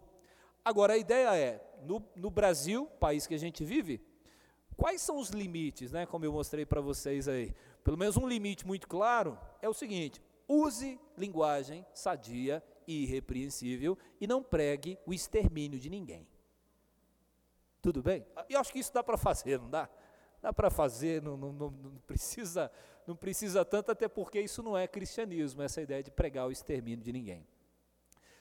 [0.64, 4.00] Agora a ideia é, no, no Brasil, país que a gente vive,
[4.78, 6.06] quais são os limites, né?
[6.06, 7.54] Como eu mostrei para vocês aí.
[7.84, 14.26] Pelo menos um limite muito claro é o seguinte: use linguagem sadia e irrepreensível e
[14.26, 16.26] não pregue o extermínio de ninguém.
[17.82, 18.24] Tudo bem?
[18.48, 19.86] Eu acho que isso dá para fazer, não dá?
[20.44, 22.70] Dá para fazer, não, não, não, não, precisa,
[23.06, 27.02] não precisa tanto, até porque isso não é cristianismo, essa ideia de pregar o extermínio
[27.02, 27.46] de ninguém.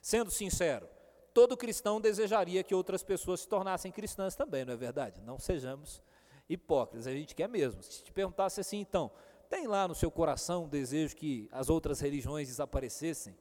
[0.01, 0.85] Sendo sincero,
[1.33, 5.21] todo cristão desejaria que outras pessoas se tornassem cristãs também, não é verdade?
[5.21, 6.03] Não sejamos
[6.49, 7.81] hipócritas, a gente quer mesmo.
[7.81, 9.09] Se te perguntasse assim, então,
[9.49, 13.33] tem lá no seu coração um desejo que as outras religiões desaparecessem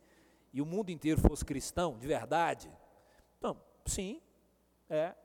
[0.52, 2.70] e o mundo inteiro fosse cristão, de verdade?
[3.38, 4.22] Então, sim,
[4.88, 5.16] é.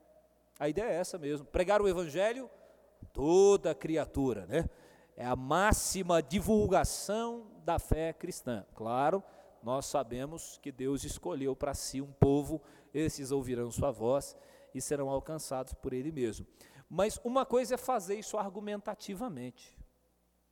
[0.58, 1.46] A ideia é essa mesmo.
[1.46, 2.50] Pregar o evangelho,
[3.18, 4.70] toda criatura, né?
[5.16, 8.64] É a máxima divulgação da fé cristã.
[8.76, 9.24] Claro,
[9.60, 12.62] nós sabemos que Deus escolheu para si um povo,
[12.94, 14.36] esses ouvirão sua voz
[14.72, 16.46] e serão alcançados por Ele mesmo.
[16.88, 19.76] Mas uma coisa é fazer isso argumentativamente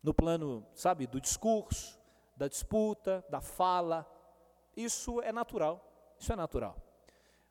[0.03, 1.97] no plano, sabe, do discurso,
[2.37, 4.05] da disputa, da fala.
[4.77, 6.17] Isso é natural.
[6.19, 6.77] Isso é natural.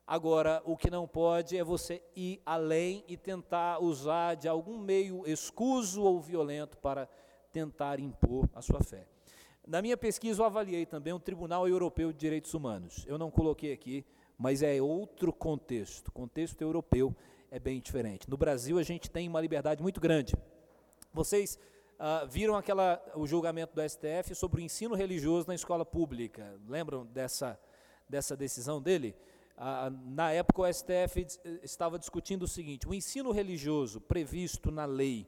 [0.06, 5.26] Agora, o que não pode é você ir além e tentar usar de algum meio
[5.26, 7.08] escuso ou violento para
[7.52, 9.04] tentar impor a sua fé.
[9.66, 13.04] Na minha pesquisa, eu avaliei também o Tribunal Europeu de Direitos Humanos.
[13.08, 14.06] Eu não coloquei aqui,
[14.38, 16.06] mas é outro contexto.
[16.08, 17.12] O contexto europeu
[17.50, 18.30] é bem diferente.
[18.30, 20.34] No Brasil, a gente tem uma liberdade muito grande.
[21.12, 21.58] Vocês
[21.96, 26.60] Uh, viram aquela, o julgamento do STF sobre o ensino religioso na escola pública.
[26.68, 27.58] Lembram dessa,
[28.06, 29.16] dessa decisão dele,
[29.56, 31.26] ah, na época o STF
[31.62, 35.26] estava discutindo o seguinte: o ensino religioso previsto na lei,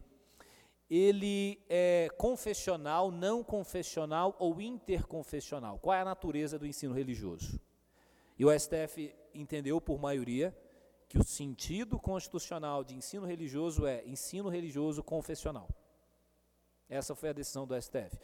[0.90, 5.78] ele é confessional, não confessional ou interconfessional?
[5.78, 7.58] Qual é a natureza do ensino religioso?
[8.38, 10.56] E o STF entendeu por maioria
[11.08, 15.68] que o sentido constitucional de ensino religioso é ensino religioso confessional.
[16.88, 18.18] Essa foi a decisão do STF.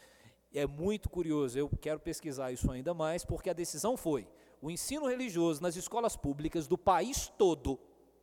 [0.52, 4.28] É muito curioso, eu quero pesquisar isso ainda mais, porque a decisão foi:
[4.64, 7.78] o ensino religioso nas escolas públicas do país todo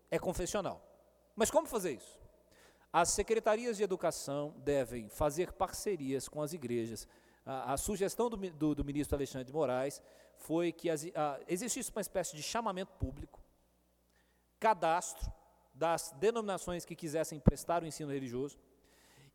[0.10, 0.84] é confessional.
[1.36, 2.20] Mas como fazer isso?
[2.92, 7.08] As secretarias de educação devem fazer parcerias com as igrejas.
[7.46, 10.02] A, a sugestão do, do, do, ministro Alexandre de Moraes
[10.36, 13.40] foi que as, a, existisse uma espécie de chamamento público,
[14.60, 15.32] cadastro
[15.76, 18.58] das denominações que quisessem prestar o ensino religioso,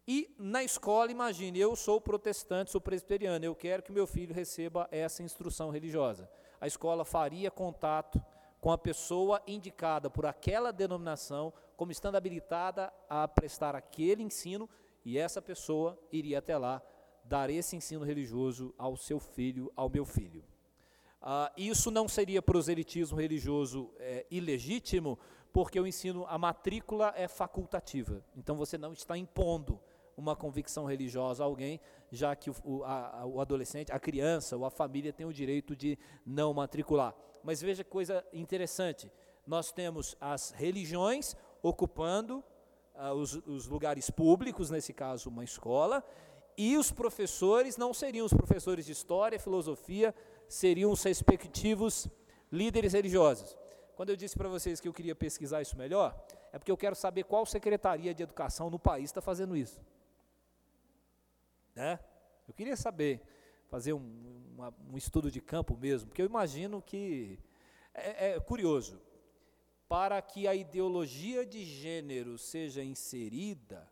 [0.08, 4.88] e na escola, imagine, eu sou protestante, sou presbiteriano, eu quero que meu filho receba
[4.90, 6.28] essa instrução religiosa.
[6.60, 8.22] A escola faria contato
[8.60, 14.68] com a pessoa indicada por aquela denominação como estando habilitada a prestar aquele ensino
[15.04, 16.82] e essa pessoa iria até lá
[17.22, 20.44] dar esse ensino religioso ao seu filho, ao meu filho.
[21.20, 25.18] Ah, isso não seria proselitismo religioso é, ilegítimo,
[25.52, 28.24] porque o ensino, a matrícula é facultativa.
[28.36, 29.80] Então você não está impondo
[30.16, 34.70] uma convicção religiosa a alguém, já que o, a, o adolescente, a criança ou a
[34.70, 37.14] família tem o direito de não matricular.
[37.42, 39.11] Mas veja que coisa interessante:
[39.46, 42.42] nós temos as religiões ocupando
[42.94, 46.02] uh, os, os lugares públicos, nesse caso, uma escola,
[46.57, 50.14] e os professores não seriam os professores de história, filosofia,
[50.48, 52.09] seriam os respectivos
[52.50, 53.57] líderes religiosos.
[53.94, 56.14] Quando eu disse para vocês que eu queria pesquisar isso melhor,
[56.52, 59.81] é porque eu quero saber qual secretaria de educação no país está fazendo isso.
[61.76, 62.00] Né?
[62.48, 63.22] Eu queria saber,
[63.68, 67.38] fazer um, uma, um estudo de campo mesmo, porque eu imagino que
[67.92, 69.00] é, é curioso.
[69.86, 73.88] Para que a ideologia de gênero seja inserida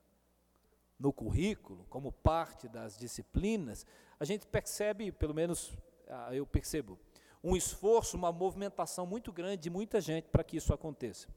[0.99, 3.87] no currículo, como parte das disciplinas,
[4.19, 5.77] a gente percebe, pelo menos
[6.09, 6.99] ah, eu percebo,
[7.43, 11.29] um esforço, uma movimentação muito grande de muita gente para que isso aconteça.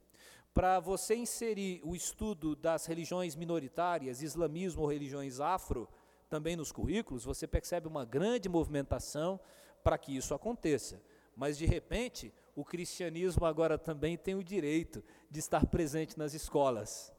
[0.54, 5.88] Para você inserir o estudo das religiões minoritárias, islamismo ou religiões afro,
[6.30, 9.40] também nos currículos, você percebe uma grande movimentação
[9.84, 11.02] para que isso aconteça.
[11.36, 17.14] Mas, de repente, o cristianismo agora também tem o direito de estar presente nas escolas.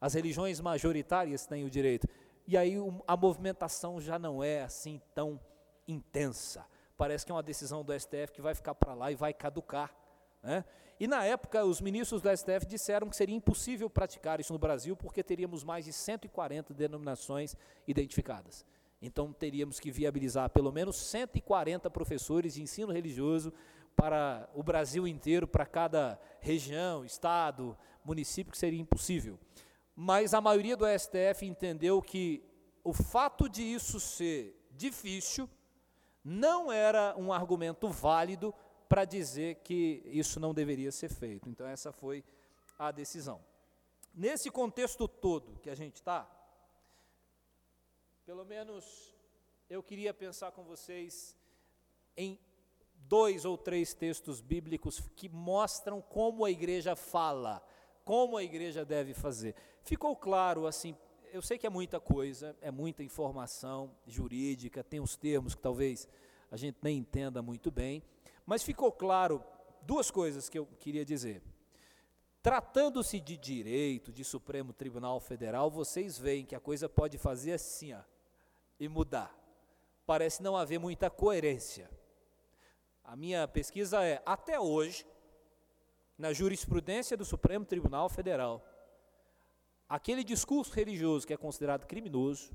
[0.00, 2.08] As religiões majoritárias têm o direito.
[2.46, 5.38] E aí a movimentação já não é assim tão
[5.86, 6.64] intensa.
[6.96, 9.94] Parece que é uma decisão do STF que vai ficar para lá e vai caducar.
[10.42, 10.64] Né?
[11.00, 14.96] E na época, os ministros do STF disseram que seria impossível praticar isso no Brasil,
[14.96, 17.56] porque teríamos mais de 140 denominações
[17.86, 18.66] identificadas.
[19.00, 23.52] Então, teríamos que viabilizar pelo menos 140 professores de ensino religioso
[23.94, 29.38] para o Brasil inteiro, para cada região, estado, município, que seria impossível.
[29.94, 32.42] Mas a maioria do STF entendeu que
[32.82, 35.48] o fato de isso ser difícil
[36.24, 38.54] não era um argumento válido
[38.88, 41.48] para dizer que isso não deveria ser feito.
[41.48, 42.24] Então, essa foi
[42.78, 43.44] a decisão.
[44.14, 46.28] Nesse contexto todo que a gente está,
[48.24, 49.14] pelo menos
[49.68, 51.36] eu queria pensar com vocês
[52.16, 52.38] em
[53.06, 57.62] dois ou três textos bíblicos que mostram como a igreja fala,
[58.04, 59.54] como a igreja deve fazer.
[59.82, 60.96] Ficou claro, assim,
[61.32, 66.08] eu sei que é muita coisa, é muita informação jurídica, tem uns termos que talvez
[66.50, 68.02] a gente nem entenda muito bem,
[68.48, 69.44] mas ficou claro
[69.82, 71.42] duas coisas que eu queria dizer.
[72.42, 77.92] Tratando-se de direito, de Supremo Tribunal Federal, vocês veem que a coisa pode fazer assim,
[77.92, 78.00] ó,
[78.80, 79.38] e mudar.
[80.06, 81.90] Parece não haver muita coerência.
[83.04, 85.06] A minha pesquisa é, até hoje,
[86.16, 88.66] na jurisprudência do Supremo Tribunal Federal,
[89.86, 92.50] aquele discurso religioso que é considerado criminoso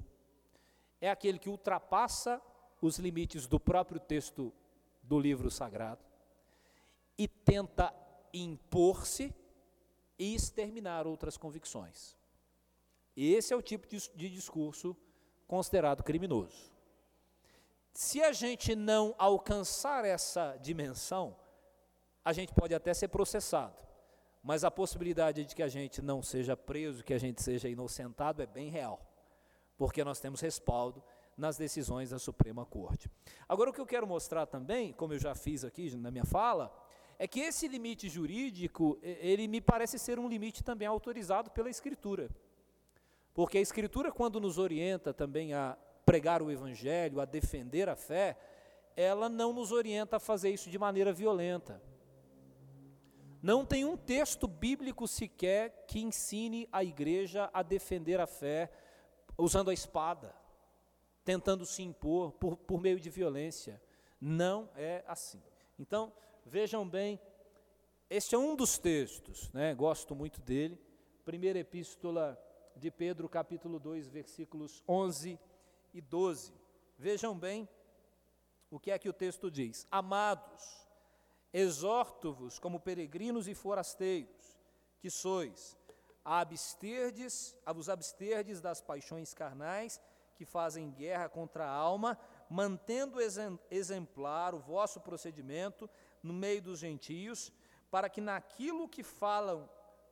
[0.99, 2.41] é aquele que ultrapassa
[2.81, 4.51] os limites do próprio texto
[5.13, 6.03] do livro sagrado
[7.15, 7.93] e tenta
[8.33, 9.31] impor-se
[10.17, 12.17] e exterminar outras convicções.
[13.15, 14.97] Esse é o tipo de, de discurso
[15.47, 16.71] considerado criminoso.
[17.93, 21.35] Se a gente não alcançar essa dimensão,
[22.25, 23.77] a gente pode até ser processado,
[24.41, 28.41] mas a possibilidade de que a gente não seja preso, que a gente seja inocentado
[28.41, 28.99] é bem real,
[29.77, 31.03] porque nós temos respaldo
[31.37, 33.09] nas decisões da Suprema Corte.
[33.47, 36.73] Agora, o que eu quero mostrar também, como eu já fiz aqui na minha fala,
[37.17, 42.29] é que esse limite jurídico, ele me parece ser um limite também autorizado pela Escritura.
[43.33, 48.37] Porque a Escritura, quando nos orienta também a pregar o Evangelho, a defender a fé,
[48.95, 51.81] ela não nos orienta a fazer isso de maneira violenta.
[53.41, 58.71] Não tem um texto bíblico sequer que ensine a igreja a defender a fé
[59.37, 60.33] usando a espada,
[61.23, 63.81] tentando se impor por, por meio de violência.
[64.19, 65.41] Não é assim.
[65.79, 66.11] Então,
[66.45, 67.19] vejam bem,
[68.09, 69.73] este é um dos textos, né?
[69.73, 70.79] gosto muito dele.
[71.25, 72.39] Primeira epístola
[72.75, 75.39] de Pedro, capítulo 2, versículos 11
[75.93, 76.53] e 12.
[76.97, 77.67] Vejam bem
[78.69, 80.87] o que é que o texto diz: Amados,
[81.51, 84.59] exorto-vos como peregrinos e forasteiros,
[84.99, 85.77] que sois,
[86.25, 90.01] a absterdes, a vos absterdes das paixões carnais
[90.35, 92.17] que fazem guerra contra a alma,
[92.49, 93.19] mantendo
[93.69, 95.89] exemplar o vosso procedimento
[96.21, 97.51] no meio dos gentios,
[97.89, 99.69] para que naquilo que falam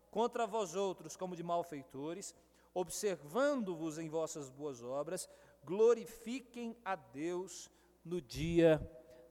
[0.09, 2.35] contra vós outros como de malfeitores,
[2.73, 5.29] observando-vos em vossas boas obras,
[5.63, 7.69] glorifiquem a Deus
[8.03, 8.79] no dia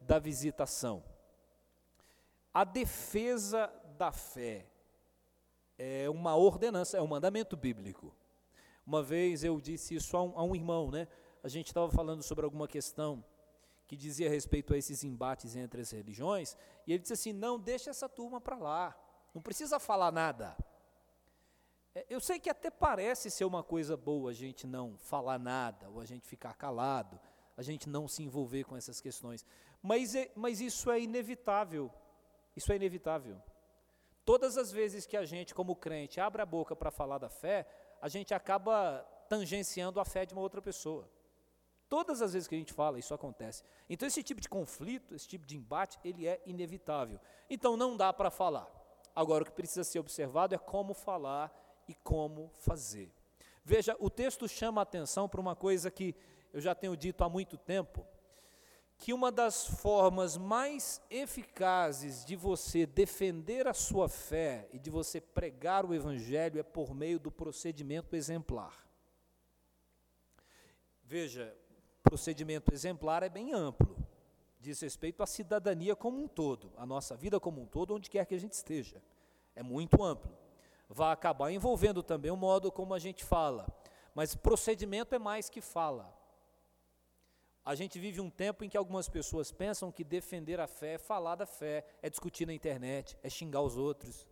[0.01, 1.05] da visitação.
[2.53, 4.67] A defesa da fé
[5.79, 8.15] é uma ordenança, é um mandamento bíblico.
[8.91, 11.07] Uma vez eu disse isso a um, a um irmão, né?
[11.45, 13.25] A gente estava falando sobre alguma questão
[13.87, 17.91] que dizia respeito a esses embates entre as religiões, e ele disse assim: não, deixa
[17.91, 19.01] essa turma para lá,
[19.33, 20.57] não precisa falar nada.
[21.95, 25.89] É, eu sei que até parece ser uma coisa boa a gente não falar nada,
[25.89, 27.21] ou a gente ficar calado,
[27.57, 29.47] a gente não se envolver com essas questões,
[29.81, 31.93] mas, é, mas isso é inevitável,
[32.57, 33.41] isso é inevitável.
[34.25, 37.67] Todas as vezes que a gente, como crente, abre a boca para falar da fé,
[38.01, 41.09] a gente acaba tangenciando a fé de uma outra pessoa.
[41.89, 43.65] Todas as vezes que a gente fala, isso acontece.
[43.89, 47.21] Então, esse tipo de conflito, esse tipo de embate, ele é inevitável.
[47.49, 48.69] Então, não dá para falar.
[49.15, 51.53] Agora, o que precisa ser observado é como falar
[51.89, 53.13] e como fazer.
[53.65, 56.15] Veja, o texto chama a atenção para uma coisa que
[56.53, 58.07] eu já tenho dito há muito tempo,
[59.01, 65.21] que uma das formas mais eficazes de você defender a sua fé e de você
[65.21, 68.87] pregar o evangelho é por meio do procedimento exemplar.
[71.03, 71.53] Veja,
[72.05, 73.97] procedimento exemplar é bem amplo,
[74.61, 78.25] diz respeito à cidadania como um todo, a nossa vida como um todo, onde quer
[78.25, 79.03] que a gente esteja.
[79.57, 80.39] É muito amplo
[80.93, 83.67] vai acabar envolvendo também o modo como a gente fala.
[84.13, 86.13] Mas procedimento é mais que fala.
[87.71, 90.99] A gente vive um tempo em que algumas pessoas pensam que defender a fé é
[90.99, 94.27] falar da fé, é discutir na internet, é xingar os outros.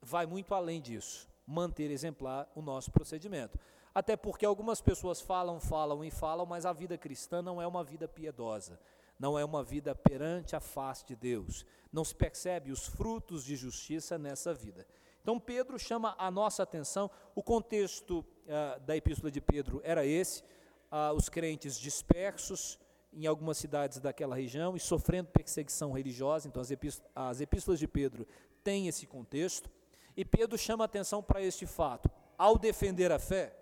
[0.00, 3.58] Vai muito além disso, manter exemplar o nosso procedimento.
[3.92, 7.82] Até porque algumas pessoas falam, falam e falam, mas a vida cristã não é uma
[7.82, 8.78] vida piedosa
[9.18, 11.66] não é uma vida perante a face de Deus.
[11.92, 14.86] Não se percebe os frutos de justiça nessa vida.
[15.20, 17.10] Então, Pedro chama a nossa atenção.
[17.34, 20.42] O contexto uh, da epístola de Pedro era esse:
[20.90, 22.78] uh, os crentes dispersos
[23.12, 26.46] em algumas cidades daquela região e sofrendo perseguição religiosa.
[26.46, 28.26] Então, as, epístolas, as epístolas de Pedro
[28.62, 29.70] têm esse contexto.
[30.16, 32.10] E Pedro chama atenção para este fato.
[32.36, 33.56] Ao defender a fé,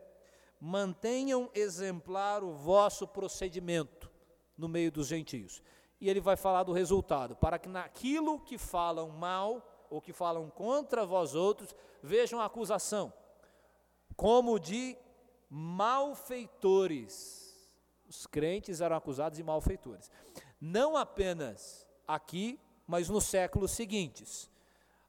[0.60, 4.10] mantenham exemplar o vosso procedimento
[4.56, 5.62] no meio dos gentios.
[6.00, 10.50] E ele vai falar do resultado, para que naquilo que falam mal ou que falam
[10.50, 13.12] contra vós outros, vejam a acusação,
[14.16, 14.96] como de
[15.50, 17.44] malfeitores.
[18.08, 20.10] Os crentes eram acusados de malfeitores.
[20.60, 24.50] Não apenas aqui, mas nos séculos seguintes.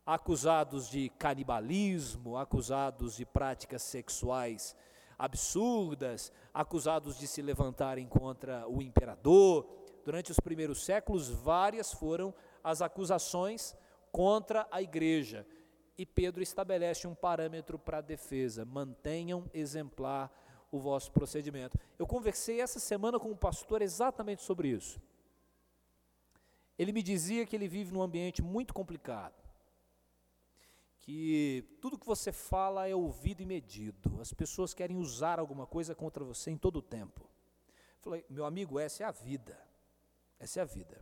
[0.05, 4.75] Acusados de canibalismo, acusados de práticas sexuais
[5.17, 9.67] absurdas, acusados de se levantarem contra o imperador.
[10.05, 12.33] Durante os primeiros séculos, várias foram
[12.63, 13.75] as acusações
[14.11, 15.45] contra a igreja.
[15.97, 20.31] E Pedro estabelece um parâmetro para a defesa: mantenham exemplar
[20.71, 21.77] o vosso procedimento.
[21.97, 25.01] Eu conversei essa semana com um pastor exatamente sobre isso.
[26.77, 29.47] Ele me dizia que ele vive num ambiente muito complicado
[31.07, 34.19] que tudo que você fala é ouvido e medido.
[34.19, 37.25] As pessoas querem usar alguma coisa contra você em todo o tempo.
[38.01, 39.57] Falei, meu amigo, essa é a vida.
[40.37, 40.99] Essa é a vida.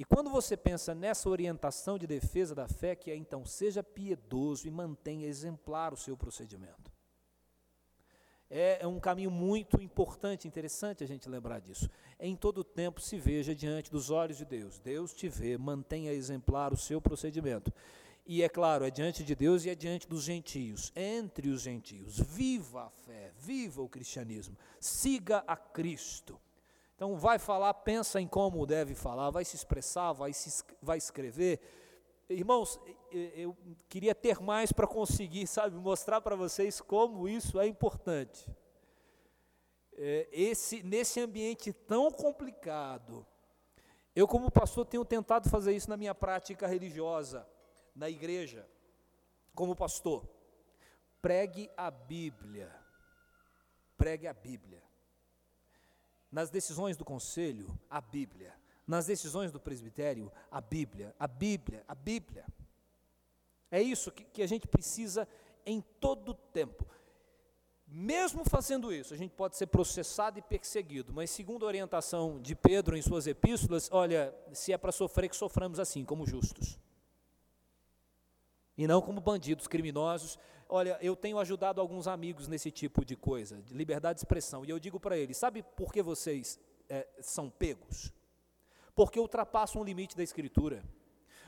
[0.00, 4.66] E quando você pensa nessa orientação de defesa da fé, que é então seja piedoso
[4.66, 6.90] e mantenha exemplar o seu procedimento.
[8.48, 11.86] É, é um caminho muito importante, interessante a gente lembrar disso.
[12.18, 14.78] Em todo tempo se veja diante dos olhos de Deus.
[14.78, 17.70] Deus te vê, mantenha exemplar o seu procedimento.
[18.24, 22.18] E é claro, é diante de Deus e é diante dos gentios, entre os gentios.
[22.18, 26.40] Viva a fé, viva o cristianismo, siga a Cristo.
[27.00, 31.58] Então, vai falar, pensa em como deve falar, vai se expressar, vai, se, vai escrever.
[32.28, 32.78] Irmãos,
[33.10, 33.56] eu
[33.88, 38.54] queria ter mais para conseguir, sabe, mostrar para vocês como isso é importante.
[39.96, 43.26] é, esse, nesse ambiente tão complicado,
[44.14, 47.48] eu, como pastor, tenho tentado fazer isso na minha prática religiosa,
[47.96, 48.68] na igreja,
[49.54, 50.28] como pastor.
[51.22, 52.70] Pregue a Bíblia.
[53.96, 54.89] Pregue a Bíblia.
[56.30, 58.54] Nas decisões do conselho, a Bíblia.
[58.86, 61.14] Nas decisões do presbitério, a Bíblia.
[61.18, 62.44] A Bíblia, a Bíblia.
[63.70, 65.28] É isso que, que a gente precisa
[65.64, 66.86] em todo tempo.
[67.86, 72.54] Mesmo fazendo isso, a gente pode ser processado e perseguido, mas segundo a orientação de
[72.54, 76.78] Pedro em suas epístolas, olha, se é para sofrer, que soframos assim, como justos.
[78.78, 80.38] E não como bandidos, criminosos.
[80.72, 84.70] Olha, eu tenho ajudado alguns amigos nesse tipo de coisa, de liberdade de expressão, e
[84.70, 88.12] eu digo para eles: sabe por que vocês é, são pegos?
[88.94, 90.84] Porque ultrapassam o limite da Escritura.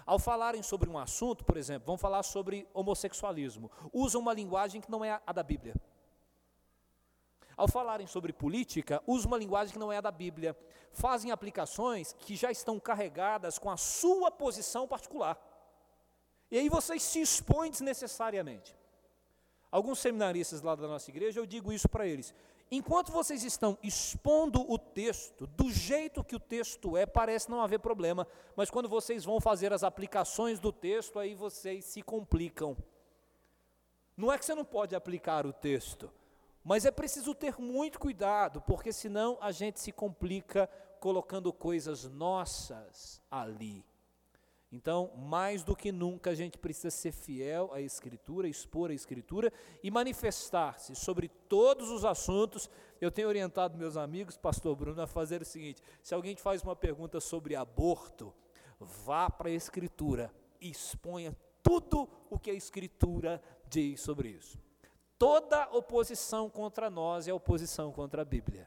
[0.05, 4.91] Ao falarem sobre um assunto, por exemplo, vão falar sobre homossexualismo, usam uma linguagem que
[4.91, 5.77] não é a da Bíblia.
[7.57, 10.59] Ao falarem sobre política, usam uma linguagem que não é a da Bíblia.
[10.91, 15.39] Fazem aplicações que já estão carregadas com a sua posição particular.
[16.51, 18.82] E aí vocês se expõem desnecessariamente.
[19.73, 22.35] Alguns seminaristas lá da nossa igreja, eu digo isso para eles.
[22.71, 27.79] Enquanto vocês estão expondo o texto do jeito que o texto é, parece não haver
[27.79, 32.77] problema, mas quando vocês vão fazer as aplicações do texto, aí vocês se complicam.
[34.15, 36.13] Não é que você não pode aplicar o texto,
[36.63, 40.69] mas é preciso ter muito cuidado, porque senão a gente se complica
[41.01, 43.83] colocando coisas nossas ali.
[44.73, 49.53] Então, mais do que nunca, a gente precisa ser fiel à Escritura, expor a Escritura
[49.83, 52.71] e manifestar-se sobre todos os assuntos.
[52.99, 56.63] Eu tenho orientado meus amigos, Pastor Bruno, a fazer o seguinte: se alguém te faz
[56.63, 58.33] uma pergunta sobre aborto,
[58.81, 64.59] vá para a Escritura e exponha tudo o que a Escritura diz sobre isso.
[65.19, 68.67] Toda oposição contra nós é oposição contra a Bíblia.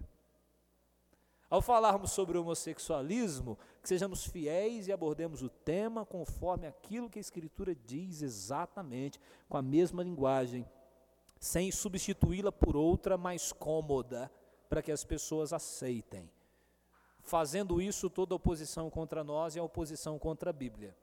[1.56, 7.18] Ao falarmos sobre o homossexualismo, que sejamos fiéis e abordemos o tema conforme aquilo que
[7.18, 10.68] a Escritura diz exatamente, com a mesma linguagem,
[11.40, 14.30] sem substituí-la por outra mais cômoda,
[14.68, 16.30] para que as pessoas aceitem.
[17.22, 20.94] Fazendo isso, toda oposição contra nós é oposição contra a Bíblia.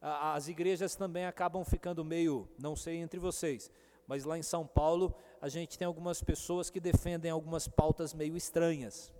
[0.00, 3.70] As igrejas também acabam ficando meio, não sei entre vocês,
[4.08, 8.36] mas lá em São Paulo a gente tem algumas pessoas que defendem algumas pautas meio
[8.36, 9.12] estranhas.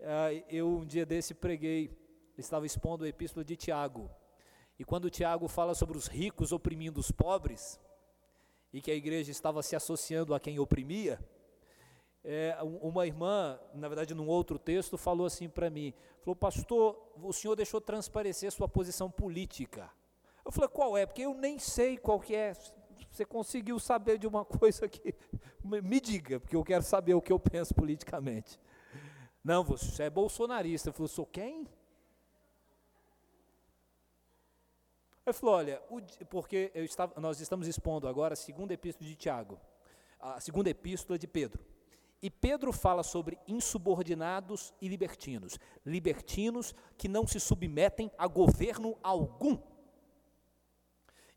[0.00, 1.90] Ah, eu um dia desse preguei,
[2.36, 4.10] estava expondo a epístola de Tiago,
[4.78, 7.80] e quando Tiago fala sobre os ricos oprimindo os pobres,
[8.72, 11.18] e que a igreja estava se associando a quem oprimia,
[12.24, 17.32] é, uma irmã, na verdade num outro texto, falou assim para mim, falou, pastor, o
[17.32, 19.90] senhor deixou transparecer sua posição política.
[20.44, 21.06] Eu falei, qual é?
[21.06, 22.54] Porque eu nem sei qual que é,
[23.10, 25.14] você conseguiu saber de uma coisa que.
[25.62, 28.58] Me diga, porque eu quero saber o que eu penso politicamente.
[29.42, 30.88] Não, você é bolsonarista.
[30.88, 31.66] Eu falei, sou quem?
[35.24, 39.60] Ele falou, olha, o, porque estava, nós estamos expondo agora a segunda epístola de Tiago,
[40.18, 41.64] a segunda epístola de Pedro.
[42.20, 45.58] E Pedro fala sobre insubordinados e libertinos.
[45.86, 49.58] Libertinos que não se submetem a governo algum.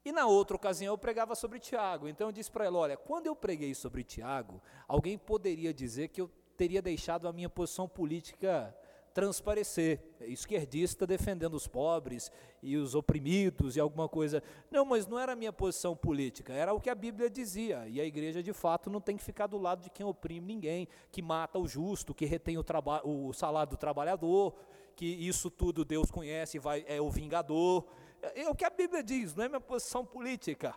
[0.03, 2.07] E na outra ocasião eu pregava sobre Tiago.
[2.07, 6.21] Então eu disse para ela: olha, quando eu preguei sobre Tiago, alguém poderia dizer que
[6.21, 6.31] eu
[6.61, 8.71] teria deixado a minha posição política
[9.15, 12.31] transparecer, esquerdista defendendo os pobres
[12.61, 14.43] e os oprimidos e alguma coisa.
[14.69, 17.87] Não, mas não era a minha posição política, era o que a Bíblia dizia.
[17.87, 20.87] E a igreja, de fato, não tem que ficar do lado de quem oprime ninguém,
[21.11, 22.63] que mata o justo, que retém o,
[23.05, 24.53] o salário do trabalhador,
[24.95, 27.87] que isso tudo Deus conhece e vai, é o vingador.
[28.21, 30.75] É, é o que a Bíblia diz, não é minha posição política.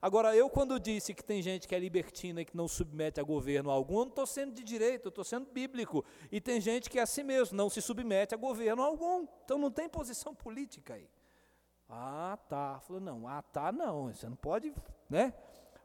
[0.00, 3.22] Agora, eu quando disse que tem gente que é libertina e que não submete a
[3.22, 6.04] governo algum, eu não estou sendo de direito, estou sendo bíblico.
[6.30, 9.26] E tem gente que é assim mesmo, não se submete a governo algum.
[9.44, 11.08] Então não tem posição política aí.
[11.88, 12.80] Ah, tá.
[12.80, 14.12] Falou, não, ah, tá, não.
[14.12, 14.72] Você não pode,
[15.10, 15.34] né?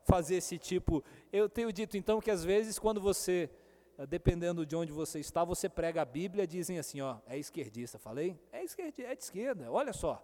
[0.05, 1.03] Fazer esse tipo.
[1.33, 3.49] Eu tenho dito então que às vezes quando você,
[4.07, 7.99] dependendo de onde você está, você prega a Bíblia, dizem assim, ó, é esquerdista.
[7.99, 8.39] Falei?
[8.53, 9.69] É esquerdista, é de esquerda.
[9.69, 10.23] Olha só.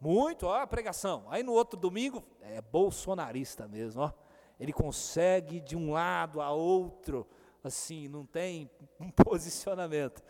[0.00, 1.24] Muito, ó, a pregação.
[1.28, 4.12] Aí no outro domingo, é bolsonarista mesmo, ó.
[4.58, 7.26] Ele consegue de um lado a outro,
[7.62, 8.70] assim, não tem
[9.00, 10.22] um posicionamento.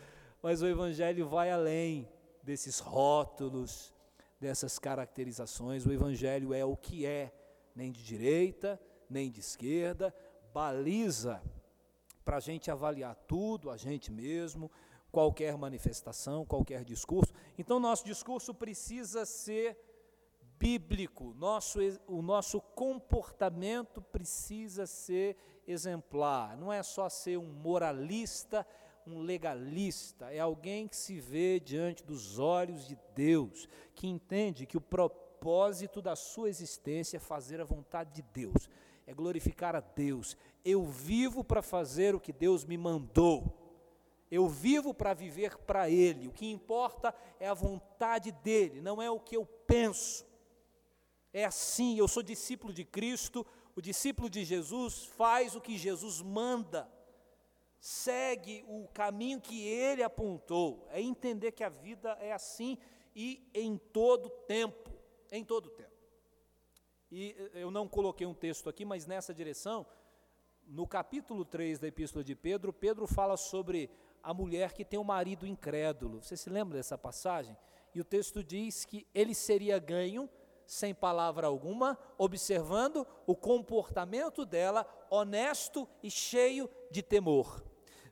[0.42, 2.08] Mas o Evangelho vai além
[2.42, 3.92] desses rótulos,
[4.40, 5.86] dessas caracterizações.
[5.86, 7.32] O Evangelho é o que é,
[7.74, 10.14] nem de direita, nem de esquerda,
[10.52, 11.42] baliza
[12.24, 14.70] para a gente avaliar tudo, a gente mesmo,
[15.16, 17.32] qualquer manifestação, qualquer discurso.
[17.56, 19.74] Então, nosso discurso precisa ser
[20.58, 25.34] bíblico, nosso, o nosso comportamento precisa ser
[25.66, 28.66] exemplar, não é só ser um moralista,
[29.06, 34.76] um legalista, é alguém que se vê diante dos olhos de Deus, que entende que
[34.76, 38.68] o propósito da sua existência é fazer a vontade de Deus,
[39.06, 40.36] é glorificar a Deus.
[40.62, 43.65] Eu vivo para fazer o que Deus me mandou.
[44.30, 46.28] Eu vivo para viver para Ele.
[46.28, 50.26] O que importa é a vontade dEle, não é o que eu penso.
[51.32, 56.22] É assim, eu sou discípulo de Cristo, o discípulo de Jesus faz o que Jesus
[56.22, 56.90] manda,
[57.78, 60.86] segue o caminho que Ele apontou.
[60.90, 62.78] É entender que a vida é assim
[63.14, 64.90] e em todo tempo.
[65.30, 65.96] Em todo tempo.
[67.10, 69.86] E eh, eu não coloquei um texto aqui, mas nessa direção,
[70.66, 73.90] no capítulo 3 da Epístola de Pedro, Pedro fala sobre
[74.26, 76.20] a mulher que tem um marido incrédulo.
[76.20, 77.56] Você se lembra dessa passagem?
[77.94, 80.28] E o texto diz que ele seria ganho
[80.66, 87.62] sem palavra alguma, observando o comportamento dela honesto e cheio de temor.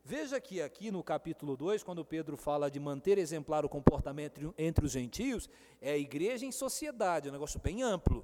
[0.04, 4.86] Veja que aqui no capítulo 2, quando Pedro fala de manter exemplar o comportamento entre
[4.86, 5.50] os gentios,
[5.80, 8.22] é a igreja em sociedade, é um negócio bem amplo.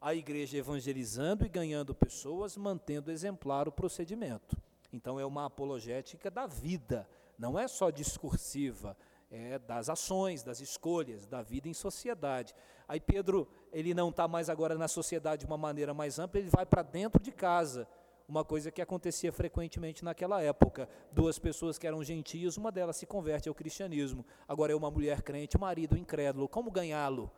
[0.00, 4.56] A igreja evangelizando e ganhando pessoas, mantendo exemplar o procedimento.
[4.92, 7.08] Então é uma apologética da vida,
[7.40, 8.94] não é só discursiva,
[9.30, 12.54] é das ações, das escolhas, da vida em sociedade.
[12.86, 16.50] Aí Pedro, ele não está mais agora na sociedade de uma maneira mais ampla, ele
[16.50, 17.88] vai para dentro de casa.
[18.28, 20.88] Uma coisa que acontecia frequentemente naquela época.
[21.10, 24.24] Duas pessoas que eram gentias, uma delas se converte ao cristianismo.
[24.46, 26.46] Agora é uma mulher crente, marido incrédulo.
[26.46, 27.32] Como ganhá-lo?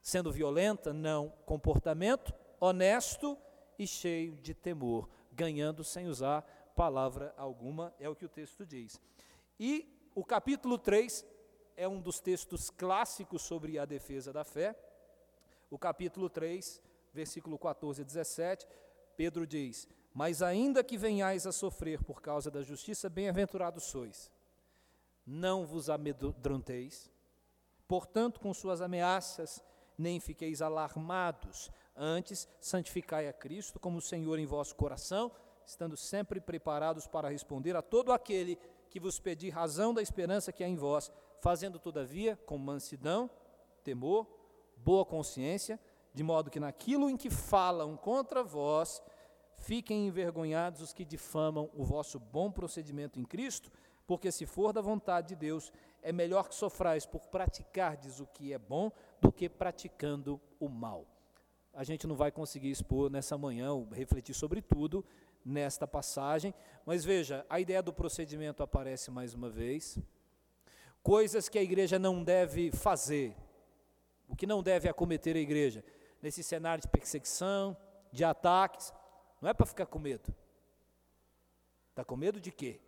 [0.00, 0.92] Sendo violenta?
[0.92, 1.28] Não.
[1.44, 3.38] Comportamento honesto
[3.78, 5.08] e cheio de temor.
[5.30, 6.44] Ganhando sem usar
[6.80, 8.98] palavra alguma, é o que o texto diz.
[9.58, 11.26] E o capítulo 3
[11.76, 14.74] é um dos textos clássicos sobre a defesa da fé.
[15.70, 16.80] O capítulo 3,
[17.12, 18.66] versículo 14 a 17,
[19.14, 24.30] Pedro diz: Mas ainda que venhais a sofrer por causa da justiça, bem-aventurados sois.
[25.26, 27.10] Não vos amedronteis,
[27.86, 29.62] portanto, com suas ameaças,
[29.98, 31.70] nem fiqueis alarmados.
[31.94, 35.30] Antes, santificai a Cristo como Senhor em vosso coração
[35.66, 38.58] estando sempre preparados para responder a todo aquele
[38.88, 43.30] que vos pedir razão da esperança que há em vós, fazendo todavia com mansidão,
[43.84, 44.26] temor,
[44.76, 45.78] boa consciência,
[46.12, 49.02] de modo que naquilo em que falam contra vós,
[49.56, 53.70] fiquem envergonhados os que difamam o vosso bom procedimento em Cristo,
[54.06, 58.52] porque se for da vontade de Deus, é melhor que sofrais por praticardes o que
[58.52, 58.90] é bom
[59.20, 61.06] do que praticando o mal.
[61.72, 65.04] A gente não vai conseguir expor nessa manhã, refletir sobre tudo,
[65.44, 69.98] nesta passagem, mas veja, a ideia do procedimento aparece mais uma vez.
[71.02, 73.34] Coisas que a igreja não deve fazer,
[74.28, 75.84] o que não deve acometer a igreja,
[76.20, 77.76] nesse cenário de perseguição,
[78.12, 78.92] de ataques,
[79.40, 80.34] não é para ficar com medo.
[81.90, 82.80] Está com medo de quê?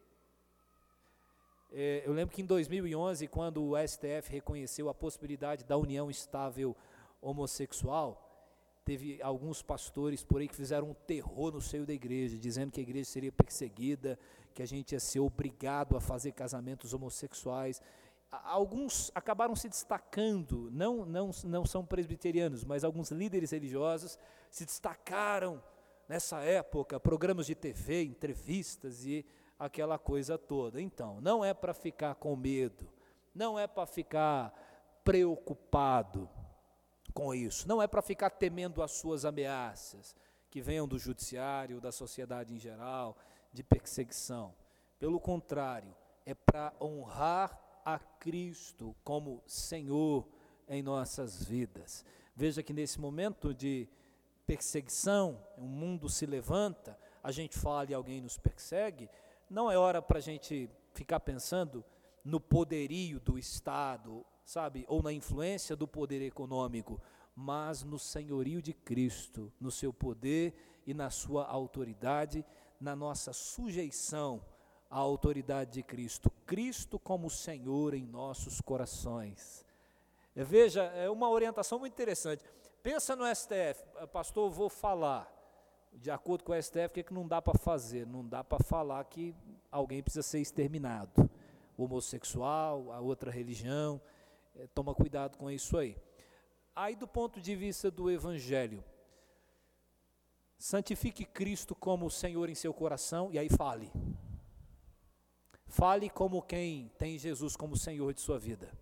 [1.71, 6.77] É, eu lembro que em 2011, quando o STF reconheceu a possibilidade da união estável
[7.21, 8.32] homossexual,
[8.85, 12.81] teve alguns pastores por aí que fizeram um terror no seio da igreja, dizendo que
[12.81, 14.19] a igreja seria perseguida,
[14.55, 17.81] que a gente ia ser obrigado a fazer casamentos homossexuais.
[18.31, 24.19] Alguns acabaram se destacando, não, não, não são presbiterianos, mas alguns líderes religiosos
[24.51, 25.63] se destacaram
[26.09, 29.25] nessa época, programas de TV, entrevistas e
[29.59, 30.81] aquela coisa toda.
[30.81, 32.89] Então, não é para ficar com medo,
[33.35, 34.53] não é para ficar
[35.05, 36.29] preocupado,
[37.13, 37.69] com isso.
[37.69, 40.17] Não é para ficar temendo as suas ameaças,
[40.51, 43.17] que venham do judiciário, da sociedade em geral,
[43.53, 44.55] de perseguição.
[44.99, 45.95] Pelo contrário,
[46.27, 50.29] é para honrar a Cristo como Senhor
[50.69, 52.05] em nossas vidas.
[52.35, 53.89] Veja que nesse momento de
[54.47, 59.09] perseguição, o mundo se levanta, a gente fala e alguém nos persegue,
[59.49, 61.85] não é hora para a gente ficar pensando
[62.25, 67.01] no poderio do Estado sabe, ou na influência do poder econômico,
[67.35, 70.55] mas no senhorio de Cristo, no seu poder
[70.87, 72.45] e na sua autoridade,
[72.81, 74.45] na nossa sujeição
[74.91, 76.31] à autoridade de Cristo.
[76.45, 79.65] Cristo como Senhor em nossos corações.
[80.35, 82.45] É, veja, é uma orientação muito interessante.
[82.83, 85.31] Pensa no STF, ah, pastor, vou falar.
[85.93, 88.07] De acordo com o STF, o que, é que não dá para fazer?
[88.07, 89.35] Não dá para falar que
[89.71, 91.31] alguém precisa ser exterminado.
[91.77, 94.01] O homossexual, a outra religião.
[94.55, 95.97] É, toma cuidado com isso aí.
[96.75, 98.85] Aí, do ponto de vista do Evangelho,
[100.59, 103.93] santifique Cristo como Senhor em seu coração e aí fale.
[105.67, 108.73] Fale como quem tem Jesus como Senhor de sua vida.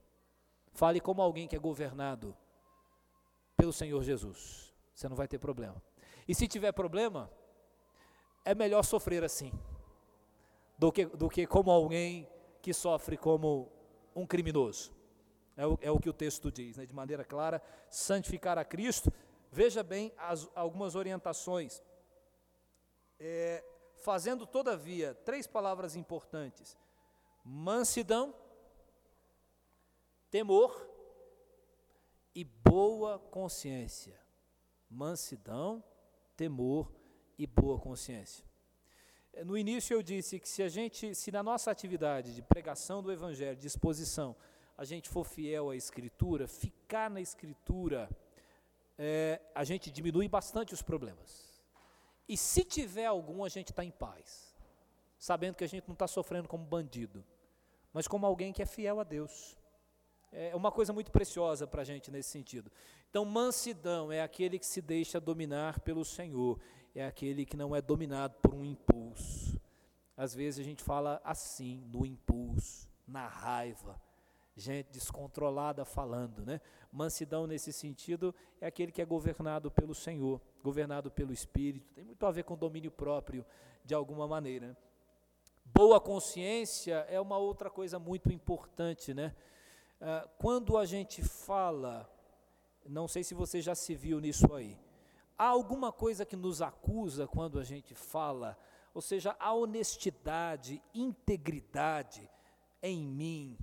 [0.73, 2.37] Fale como alguém que é governado
[3.57, 4.75] pelo Senhor Jesus.
[4.95, 5.83] Você não vai ter problema.
[6.27, 7.31] E se tiver problema,
[8.45, 9.53] é melhor sofrer assim,
[10.79, 12.29] do que, do que como alguém
[12.61, 13.71] que sofre como
[14.15, 14.93] um criminoso.
[15.61, 16.87] É o, é o que o texto diz, né?
[16.87, 19.13] de maneira clara, santificar a Cristo.
[19.53, 21.83] Veja bem as, algumas orientações.
[23.19, 23.63] É,
[23.97, 26.79] fazendo, todavia, três palavras importantes:
[27.45, 28.35] mansidão,
[30.31, 30.89] temor
[32.35, 34.19] e boa consciência.
[34.89, 35.85] Mansidão,
[36.39, 36.91] temor
[37.37, 38.47] e boa consciência.
[39.45, 43.13] No início eu disse que se a gente, se na nossa atividade de pregação do
[43.13, 44.35] evangelho, de exposição,
[44.81, 48.09] a gente for fiel à escritura, ficar na escritura,
[48.97, 51.61] é, a gente diminui bastante os problemas.
[52.27, 54.57] E se tiver algum, a gente está em paz,
[55.19, 57.23] sabendo que a gente não está sofrendo como bandido,
[57.93, 59.55] mas como alguém que é fiel a Deus.
[60.33, 62.73] É uma coisa muito preciosa para a gente nesse sentido.
[63.11, 66.59] Então, mansidão é aquele que se deixa dominar pelo Senhor,
[66.95, 69.61] é aquele que não é dominado por um impulso.
[70.17, 74.01] Às vezes a gente fala assim, no impulso, na raiva,
[74.57, 76.61] gente descontrolada falando, né?
[76.93, 82.25] Mansidão nesse sentido é aquele que é governado pelo Senhor, governado pelo Espírito, tem muito
[82.27, 83.45] a ver com domínio próprio
[83.85, 84.77] de alguma maneira.
[85.65, 89.35] Boa consciência é uma outra coisa muito importante, né?
[90.01, 92.11] Ah, quando a gente fala,
[92.87, 94.79] não sei se você já se viu nisso aí,
[95.39, 98.59] há alguma coisa que nos acusa quando a gente fala,
[98.93, 102.29] ou seja, a honestidade, integridade
[102.83, 103.59] em mim,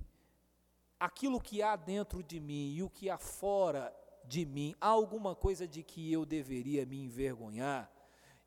[0.98, 3.94] aquilo que há dentro de mim e o que há fora
[4.24, 7.90] de mim, há alguma coisa de que eu deveria me envergonhar?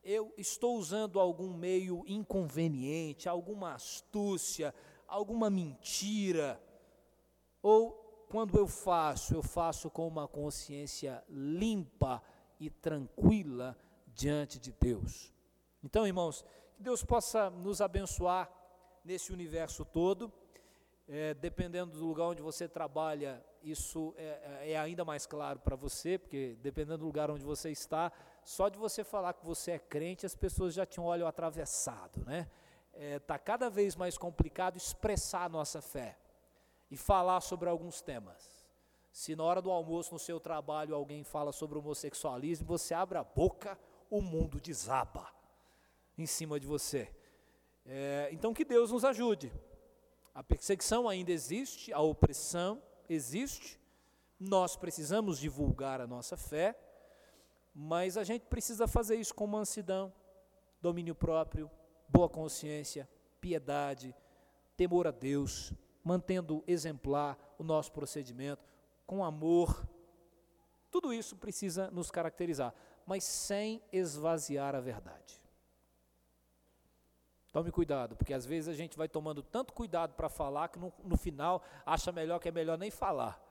[0.03, 4.73] Eu estou usando algum meio inconveniente, alguma astúcia,
[5.07, 6.61] alguma mentira?
[7.61, 7.91] Ou
[8.29, 12.21] quando eu faço, eu faço com uma consciência limpa
[12.59, 13.77] e tranquila
[14.07, 15.33] diante de Deus?
[15.83, 16.45] Então, irmãos,
[16.75, 18.51] que Deus possa nos abençoar
[19.03, 20.31] nesse universo todo
[21.13, 25.75] é, dependendo do lugar onde você trabalha, isso é, é, é ainda mais claro para
[25.75, 28.13] você, porque dependendo do lugar onde você está,
[28.45, 32.49] só de você falar que você é crente, as pessoas já te olham atravessado, né?
[32.93, 36.17] Está é, cada vez mais complicado expressar a nossa fé
[36.89, 38.65] e falar sobre alguns temas.
[39.11, 43.23] Se na hora do almoço no seu trabalho alguém fala sobre homossexualismo, você abre a
[43.23, 43.77] boca,
[44.09, 45.27] o mundo desaba
[46.17, 47.13] em cima de você.
[47.85, 49.51] É, então que Deus nos ajude
[50.33, 53.79] a perseguição ainda existe, a opressão existe,
[54.39, 56.75] nós precisamos divulgar a nossa fé,
[57.73, 60.11] mas a gente precisa fazer isso com mansidão,
[60.81, 61.69] domínio próprio,
[62.07, 63.07] boa consciência,
[63.39, 64.15] piedade,
[64.75, 65.73] temor a Deus,
[66.03, 68.67] mantendo exemplar o nosso procedimento,
[69.05, 69.87] com amor.
[70.89, 72.73] Tudo isso precisa nos caracterizar,
[73.05, 75.40] mas sem esvaziar a verdade.
[77.51, 80.93] Tome cuidado, porque às vezes a gente vai tomando tanto cuidado para falar que no,
[81.03, 83.41] no, final acha melhor que é melhor nem falar.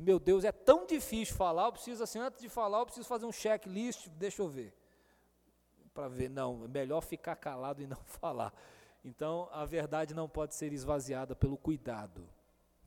[0.00, 3.24] Meu Deus, é tão difícil falar, eu preciso assim, antes de falar, eu preciso fazer
[3.24, 4.74] um checklist, deixa eu ver.
[5.94, 8.52] Para ver, não, é melhor ficar calado e não falar.
[9.04, 12.28] Então, a verdade não pode ser esvaziada pelo cuidado,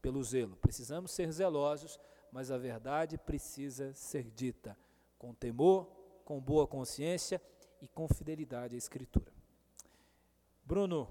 [0.01, 0.57] pelo zelo.
[0.57, 1.97] Precisamos ser zelosos,
[2.33, 4.77] mas a verdade precisa ser dita
[5.17, 5.89] com temor,
[6.25, 7.41] com boa consciência
[7.81, 9.38] e com fidelidade à Escritura.
[10.69, 11.09] Bruno,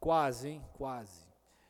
[0.00, 0.64] quase, hein?
[0.72, 1.24] Quase.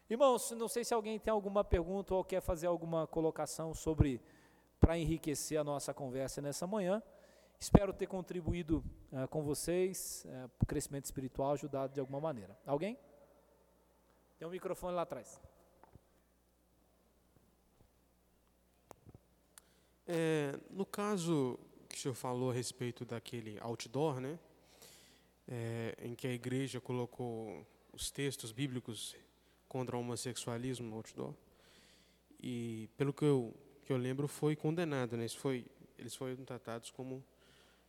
[0.09, 4.19] Irmãos, não sei se alguém tem alguma pergunta ou quer fazer alguma colocação sobre,
[4.81, 7.03] para enriquecer a nossa conversa nessa manhã.
[7.61, 8.83] Espero ter contribuído
[9.13, 12.59] uh, com vocês uh, para o crescimento espiritual, ajudado de alguma maneira.
[12.65, 12.99] Alguém?
[14.39, 15.39] Tem um microfone lá atrás.
[20.07, 24.39] É, no caso que o senhor falou a respeito daquele outdoor, né?
[25.49, 29.17] É, em que a igreja colocou os textos bíblicos
[29.67, 31.35] contra o homossexualismo no outdoor.
[32.41, 35.17] E, pelo que eu, que eu lembro, foi condenado.
[35.17, 35.27] Né?
[35.29, 35.65] Foi,
[35.99, 37.25] eles foram tratados como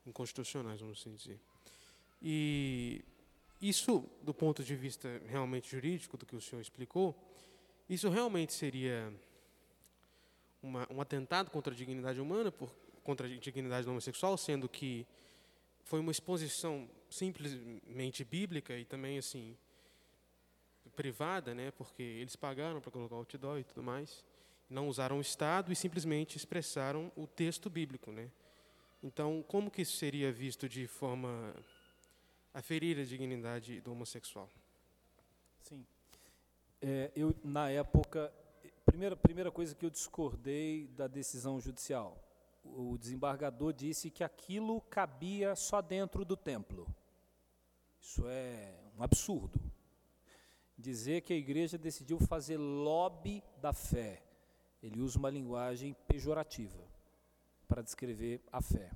[0.05, 1.39] inconstitucionais, vamos assim dizer.
[2.21, 3.03] E
[3.61, 7.15] isso, do ponto de vista realmente jurídico, do que o senhor explicou,
[7.89, 9.13] isso realmente seria
[10.61, 15.05] uma, um atentado contra a dignidade humana, por, contra a dignidade do homossexual, sendo que
[15.83, 19.57] foi uma exposição simplesmente bíblica e também assim
[20.95, 21.71] privada, né?
[21.71, 24.23] Porque eles pagaram para colocar outdoor e tudo mais,
[24.69, 28.29] não usaram o Estado e simplesmente expressaram o texto bíblico, né?
[29.01, 31.55] Então, como que isso seria visto de forma
[32.53, 34.49] a ferir a dignidade do homossexual?
[35.61, 35.85] Sim.
[36.81, 38.31] É, eu na época,
[38.85, 42.21] primeira primeira coisa que eu discordei da decisão judicial,
[42.63, 46.87] o desembargador disse que aquilo cabia só dentro do templo.
[47.99, 49.59] Isso é um absurdo.
[50.77, 54.23] Dizer que a igreja decidiu fazer lobby da fé.
[54.81, 56.81] Ele usa uma linguagem pejorativa
[57.67, 58.91] para descrever a fé.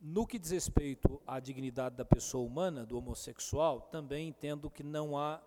[0.00, 5.18] No que diz respeito à dignidade da pessoa humana, do homossexual, também entendo que não
[5.18, 5.42] há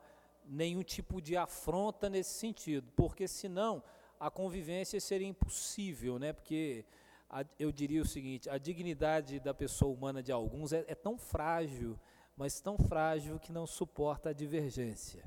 [0.45, 3.83] nenhum tipo de afronta nesse sentido, porque senão
[4.19, 6.33] a convivência seria impossível, né?
[6.33, 6.85] Porque
[7.29, 11.17] a, eu diria o seguinte: a dignidade da pessoa humana de alguns é, é tão
[11.17, 11.99] frágil,
[12.35, 15.23] mas tão frágil que não suporta a divergência.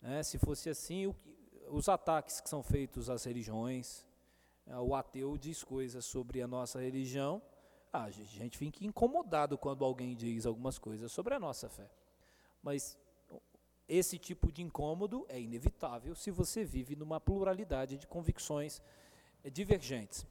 [0.00, 0.22] Né?
[0.22, 1.16] Se fosse assim, o,
[1.68, 4.04] os ataques que são feitos às religiões,
[4.66, 7.42] é, o ateu diz coisas sobre a nossa religião,
[7.92, 11.90] ah, a gente fica incomodado quando alguém diz algumas coisas sobre a nossa fé.
[12.62, 12.96] Mas
[13.88, 18.80] esse tipo de incômodo é inevitável se você vive numa pluralidade de convicções
[19.42, 20.24] eh, divergentes.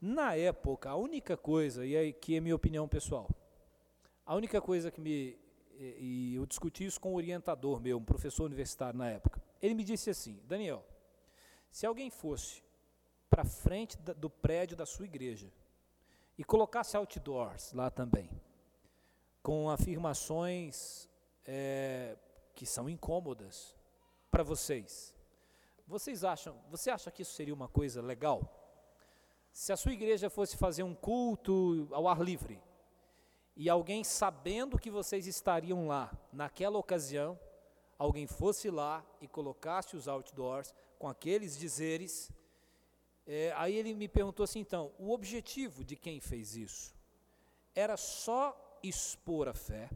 [0.00, 3.28] Na época, a única coisa, e aí que é minha opinião pessoal,
[4.24, 5.38] a única coisa que me.
[5.98, 9.42] E eu discuti isso com um orientador meu, um professor universitário na época.
[9.60, 10.84] Ele me disse assim: Daniel,
[11.70, 12.62] se alguém fosse
[13.28, 15.50] para frente do prédio da sua igreja
[16.38, 18.30] e colocasse outdoors lá também,
[19.42, 21.08] com afirmações
[21.44, 22.16] é,
[22.54, 23.74] que são incômodas
[24.30, 25.14] para vocês.
[25.86, 28.40] Vocês acham, você acha que isso seria uma coisa legal?
[29.52, 32.62] Se a sua igreja fosse fazer um culto ao ar livre
[33.56, 37.38] e alguém sabendo que vocês estariam lá naquela ocasião,
[37.98, 42.30] alguém fosse lá e colocasse os outdoors com aqueles dizeres,
[43.26, 46.94] é, aí ele me perguntou assim: então, o objetivo de quem fez isso
[47.74, 49.90] era só expor a fé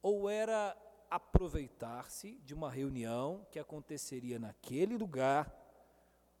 [0.00, 0.76] ou era
[1.10, 5.52] aproveitar-se de uma reunião que aconteceria naquele lugar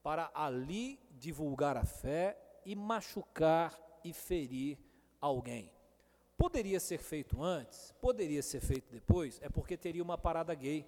[0.02, 4.78] para ali divulgar a fé e machucar e ferir
[5.20, 5.77] alguém.
[6.38, 10.86] Poderia ser feito antes, poderia ser feito depois, é porque teria uma parada gay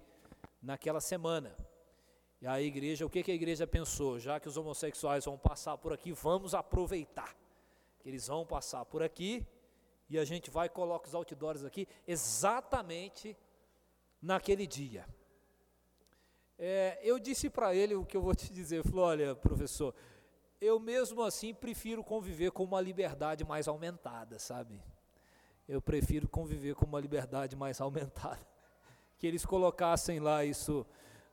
[0.61, 1.53] naquela semana.
[2.41, 4.17] E a igreja, o que, que a igreja pensou?
[4.17, 7.35] Já que os homossexuais vão passar por aqui, vamos aproveitar
[7.99, 9.45] que eles vão passar por aqui
[10.09, 13.37] e a gente vai colocar os outdoors aqui exatamente
[14.21, 15.05] naquele dia.
[16.57, 19.93] É, eu disse para ele o que eu vou te dizer, falei, olha, professor,
[20.61, 24.81] eu mesmo assim prefiro conviver com uma liberdade mais aumentada, sabe?
[25.67, 28.39] Eu prefiro conviver com uma liberdade mais aumentada.
[29.17, 30.83] Que eles colocassem lá isso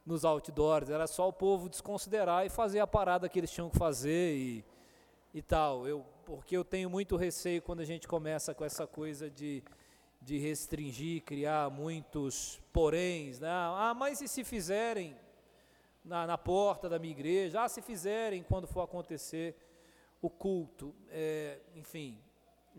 [0.05, 3.79] nos outdoors, era só o povo desconsiderar e fazer a parada que eles tinham que
[3.79, 4.65] fazer e,
[5.33, 5.89] e tal.
[5.89, 9.65] Eu, porque eu tenho muito receio quando a gente começa com essa coisa de
[10.21, 13.49] de restringir, criar muitos poréns, né?
[13.51, 15.17] Ah, mas e se fizerem
[16.05, 17.63] na, na porta da minha igreja?
[17.63, 19.57] Ah, se fizerem quando for acontecer
[20.21, 20.95] o culto?
[21.09, 22.19] É, enfim,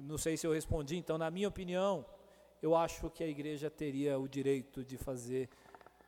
[0.02, 0.98] não sei se eu respondi.
[0.98, 2.06] Então, na minha opinião,
[2.62, 5.50] eu acho que a igreja teria o direito de fazer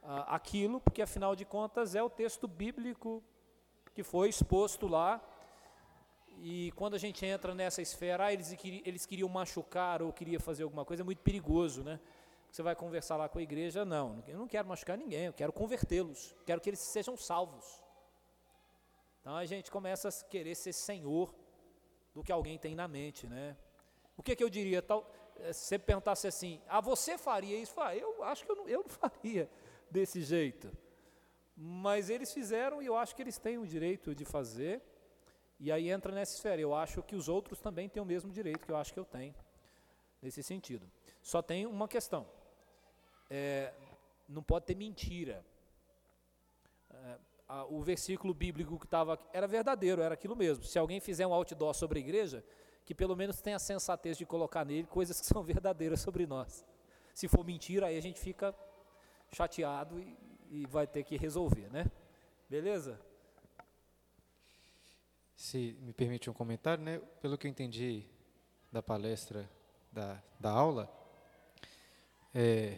[0.04, 3.24] ah, aquilo, porque afinal de contas é o texto bíblico
[3.94, 5.22] que foi exposto lá
[6.44, 10.64] e quando a gente entra nessa esfera, ah, eles, eles queriam machucar ou queria fazer
[10.64, 12.00] alguma coisa, é muito perigoso, né?
[12.52, 15.54] Você vai conversar lá com a igreja, não, eu não quero machucar ninguém, eu quero
[15.54, 17.82] convertê-los, quero que eles sejam salvos.
[19.22, 21.34] Então a gente começa a querer ser senhor
[22.14, 23.56] do que alguém tem na mente, né?
[24.22, 24.84] O que, que eu diria?
[24.84, 27.74] Tal, eh, se você perguntasse assim, ah, você faria isso?
[27.82, 29.49] Ah, eu acho que eu não, eu não faria
[29.89, 30.72] desse jeito.
[31.57, 34.80] Mas eles fizeram e eu acho que eles têm o direito de fazer.
[35.59, 36.61] E aí entra nessa esfera.
[36.61, 39.05] Eu acho que os outros também têm o mesmo direito que eu acho que eu
[39.05, 39.34] tenho,
[40.22, 40.88] nesse sentido.
[41.24, 42.30] Só tem uma questão:
[43.28, 43.74] é,
[44.30, 45.43] não pode ter mentira.
[46.91, 47.17] É,
[47.47, 50.63] a, o versículo bíblico que estava era verdadeiro, era aquilo mesmo.
[50.63, 52.45] Se alguém fizer um outdoor sobre a igreja,
[52.86, 56.66] que pelo menos tenha a sensatez de colocar nele coisas que são verdadeiras sobre nós.
[57.14, 58.56] Se for mentira, aí a gente fica
[59.32, 60.18] chateado e,
[60.50, 61.90] e vai ter que resolver, né?
[62.50, 63.00] Beleza?
[65.36, 67.00] Se me permite um comentário, né?
[67.22, 68.06] Pelo que eu entendi
[68.72, 69.50] da palestra,
[69.92, 70.90] da, da aula,
[72.34, 72.78] é,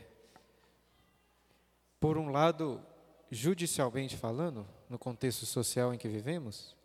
[2.00, 2.84] por um lado,
[3.32, 6.76] judicialmente falando, no contexto social em que vivemos,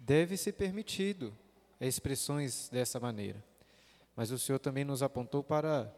[0.00, 1.36] deve ser permitido
[1.80, 3.44] expressões dessa maneira.
[4.16, 5.92] Mas o Senhor também nos apontou para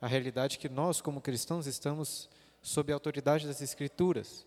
[0.00, 2.30] a realidade que nós, como cristãos, estamos
[2.62, 4.46] sob a autoridade das Escrituras.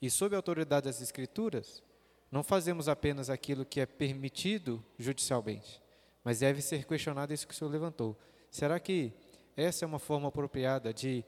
[0.00, 1.82] E sob a autoridade das Escrituras,
[2.30, 5.82] não fazemos apenas aquilo que é permitido judicialmente,
[6.22, 8.16] mas deve ser questionado isso que o senhor levantou.
[8.50, 9.12] Será que
[9.56, 11.24] essa é uma forma apropriada de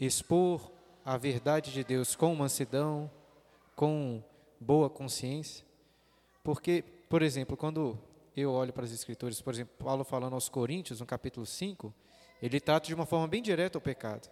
[0.00, 0.72] expor
[1.04, 3.10] a verdade de Deus com mansidão,
[3.76, 4.22] com
[4.60, 5.65] boa consciência?
[6.46, 7.98] Porque, por exemplo, quando
[8.36, 11.92] eu olho para as escrituras, por exemplo, Paulo falando aos Coríntios, no capítulo 5,
[12.40, 14.30] ele trata de uma forma bem direta o pecado.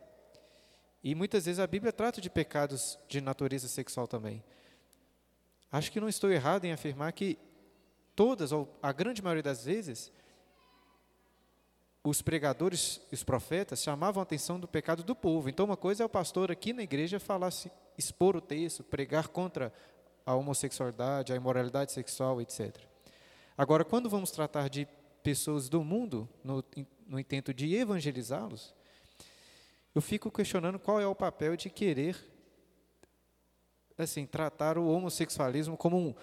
[1.03, 4.45] E muitas vezes a Bíblia trata de pecados de natureza sexual também.
[5.73, 7.37] Acho que não estou errado em afirmar que
[8.15, 10.13] todas, ou a grande maioria das vezes,
[12.05, 15.49] os pregadores e os profetas chamavam a atenção do pecado do povo.
[15.49, 17.51] Então, uma coisa é o pastor aqui na igreja falar,
[17.99, 19.73] expor o texto, pregar contra
[20.25, 22.77] a homossexualidade, a imoralidade sexual, etc.
[23.57, 24.87] Agora, quando vamos tratar de
[25.23, 26.65] pessoas do mundo, no,
[27.07, 28.75] no intento de evangelizá-los,
[29.95, 32.17] eu fico questionando qual é o papel de querer
[33.97, 36.15] assim tratar o homossexualismo como um,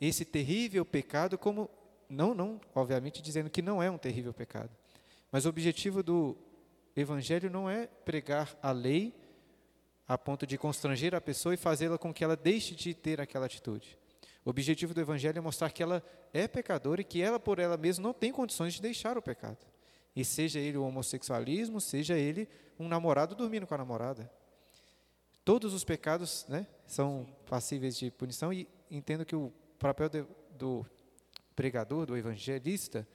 [0.00, 1.68] esse terrível pecado, como
[2.08, 4.70] não, não, obviamente dizendo que não é um terrível pecado,
[5.30, 6.36] mas o objetivo do
[6.96, 9.14] Evangelho não é pregar a lei
[10.08, 13.44] a ponto de constranger a pessoa e fazê-la com que ela deixe de ter aquela
[13.44, 13.98] atitude.
[14.42, 16.02] O objetivo do Evangelho é mostrar que ela
[16.32, 19.58] é pecadora e que ela, por ela mesma, não tem condições de deixar o pecado.
[20.16, 22.48] E seja ele o homossexualismo, seja ele
[22.78, 24.32] um namorado dormindo com a namorada.
[25.44, 30.24] Todos os pecados né, são passíveis de punição e entendo que o papel de,
[30.56, 30.86] do
[31.54, 33.06] pregador, do evangelista,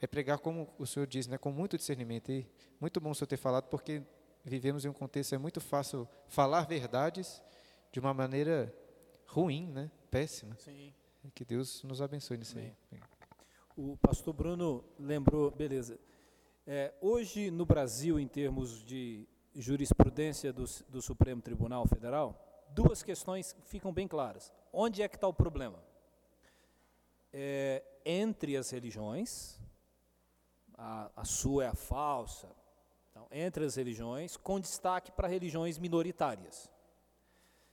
[0.00, 2.32] é pregar como o senhor diz, né, com muito discernimento.
[2.32, 2.46] E
[2.80, 4.02] muito bom o senhor ter falado, porque
[4.46, 7.42] vivemos em um contexto é muito fácil falar verdades
[7.90, 8.72] de uma maneira
[9.26, 10.56] ruim, né, péssima.
[10.58, 10.94] Sim.
[11.34, 12.72] Que Deus nos abençoe nisso aí.
[13.76, 15.98] O pastor Bruno lembrou, beleza.
[16.64, 23.56] É, hoje no Brasil, em termos de jurisprudência do, do Supremo Tribunal Federal, duas questões
[23.64, 24.52] ficam bem claras.
[24.72, 25.82] Onde é que está o problema?
[27.32, 29.58] É, entre as religiões,
[30.74, 32.48] a, a sua é a falsa,
[33.16, 36.70] então, entre as religiões, com destaque para religiões minoritárias.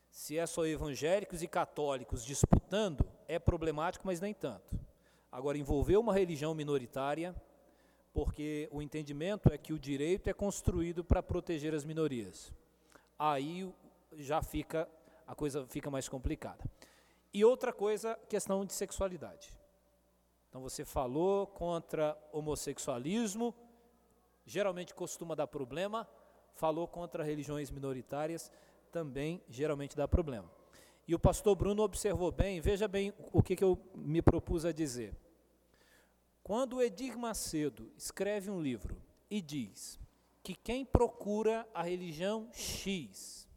[0.09, 4.79] Se é só evangélicos e católicos disputando, é problemático, mas nem tanto.
[5.29, 7.35] Agora, envolver uma religião minoritária,
[8.13, 12.49] porque o entendimento é que o direito é construído para proteger as minorias.
[13.19, 13.69] Aí
[14.13, 14.87] já fica
[15.27, 16.63] a coisa fica mais complicada.
[17.33, 19.51] E outra coisa, questão de sexualidade.
[20.47, 23.53] Então você falou contra homossexualismo,
[24.45, 26.07] geralmente costuma dar problema,
[26.53, 28.51] falou contra religiões minoritárias,
[28.91, 30.49] também geralmente dá problema.
[31.07, 34.71] E o pastor Bruno observou bem, veja bem o que, que eu me propus a
[34.71, 35.15] dizer.
[36.41, 39.99] Quando Edir Macedo escreve um livro e diz
[40.41, 43.47] que quem procura a religião X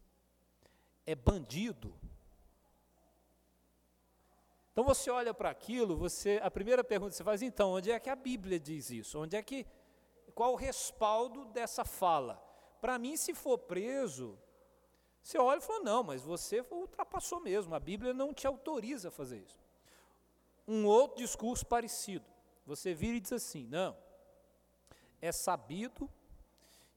[1.05, 1.95] é bandido,
[4.73, 7.99] então você olha para aquilo, você a primeira pergunta que você faz, então, onde é
[7.99, 9.19] que a Bíblia diz isso?
[9.19, 9.67] Onde é que
[10.37, 12.35] qual o respaldo dessa fala?
[12.79, 14.39] Para mim, se for preso,
[15.23, 19.11] você olha e fala: "Não, mas você ultrapassou mesmo, a Bíblia não te autoriza a
[19.11, 19.59] fazer isso".
[20.69, 22.27] Um outro discurso parecido.
[22.67, 23.97] Você vira e diz assim: "Não.
[25.23, 26.09] É sabido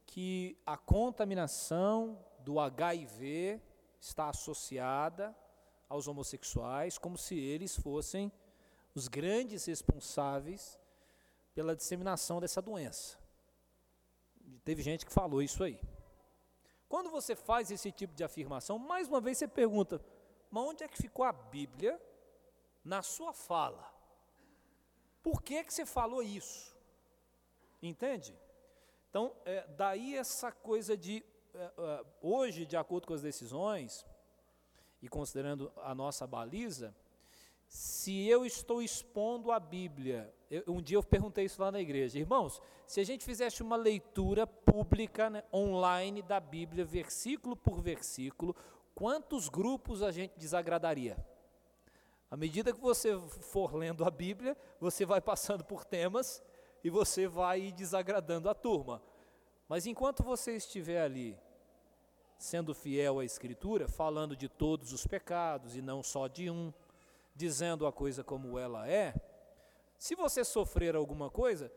[0.06, 3.62] que a contaminação do HIV
[4.02, 5.34] está associada
[5.88, 8.30] aos homossexuais, como se eles fossem
[8.94, 10.78] os grandes responsáveis
[11.56, 13.29] pela disseminação dessa doença.
[14.64, 15.80] Teve gente que falou isso aí.
[16.88, 20.02] Quando você faz esse tipo de afirmação, mais uma vez você pergunta:
[20.50, 22.02] mas onde é que ficou a Bíblia
[22.84, 23.94] na sua fala?
[25.22, 26.76] Por que, que você falou isso?
[27.82, 28.38] Entende?
[29.10, 31.24] Então, é, daí essa coisa de,
[31.54, 34.06] é, é, hoje, de acordo com as decisões,
[35.02, 36.96] e considerando a nossa baliza,
[37.70, 42.18] se eu estou expondo a Bíblia, eu, um dia eu perguntei isso lá na igreja,
[42.18, 48.56] irmãos, se a gente fizesse uma leitura pública, né, online da Bíblia, versículo por versículo,
[48.96, 51.16] quantos grupos a gente desagradaria?
[52.32, 56.44] À medida que você for lendo a Bíblia, você vai passando por temas
[56.84, 59.00] e você vai desagradando a turma.
[59.68, 61.38] Mas enquanto você estiver ali
[62.40, 66.74] sendo fiel à Escritura, falando de todos os pecados e não só de um,
[67.40, 69.16] dizendo a coisa como ela é,
[69.98, 71.72] se você sofrer alguma coisa,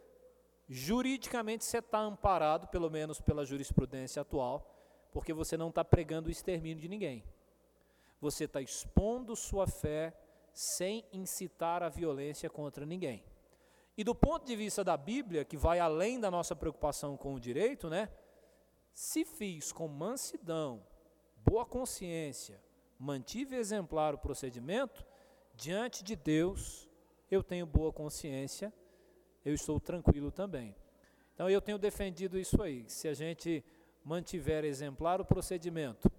[0.68, 4.68] juridicamente você está amparado, pelo menos pela jurisprudência atual,
[5.12, 7.24] porque você não está pregando o extermínio de ninguém.
[8.20, 10.12] Você está expondo sua fé
[10.52, 13.24] sem incitar a violência contra ninguém.
[13.96, 17.40] E do ponto de vista da Bíblia, que vai além da nossa preocupação com o
[17.40, 18.08] direito, né?
[18.92, 20.84] Se fiz com mansidão,
[21.36, 22.60] boa consciência,
[22.98, 25.06] mantive exemplar o procedimento,
[25.62, 26.88] diante de Deus
[27.30, 28.72] eu tenho boa consciência,
[29.44, 30.74] eu estou tranquilo também.
[31.34, 32.84] Então eu tenho defendido isso aí.
[32.90, 33.64] Se a gente
[34.04, 36.10] mantiver exemplar o procedimento,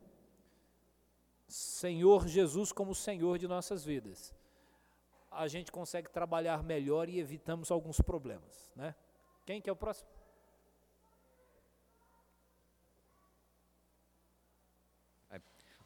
[1.45, 4.33] Senhor Jesus como Senhor de nossas vidas,
[5.29, 8.95] a gente consegue trabalhar melhor e evitamos alguns problemas, né?
[9.45, 10.09] Quem que é o próximo?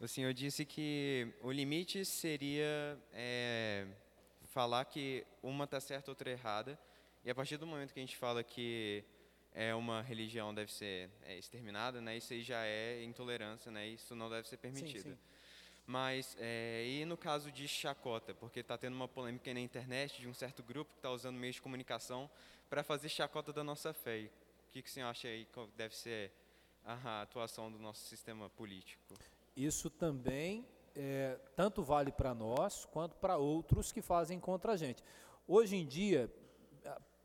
[0.00, 3.84] O senhor disse que o limite seria é,
[4.44, 6.78] falar que uma está certa, outra errada.
[7.24, 9.04] E a partir do momento que a gente fala que
[9.52, 14.14] é uma religião deve ser é, exterminada, né, isso aí já é intolerância, né, isso
[14.14, 15.02] não deve ser permitido.
[15.02, 15.18] Sim, sim.
[15.84, 20.28] Mas, é, e no caso de chacota, porque está tendo uma polêmica na internet de
[20.28, 22.30] um certo grupo que está usando meios de comunicação
[22.70, 24.30] para fazer chacota da nossa fé.
[24.68, 26.30] O que, que o senhor acha aí que deve ser
[26.84, 29.02] a atuação do nosso sistema político?
[29.58, 35.02] Isso também é, tanto vale para nós quanto para outros que fazem contra a gente.
[35.48, 36.32] Hoje em dia,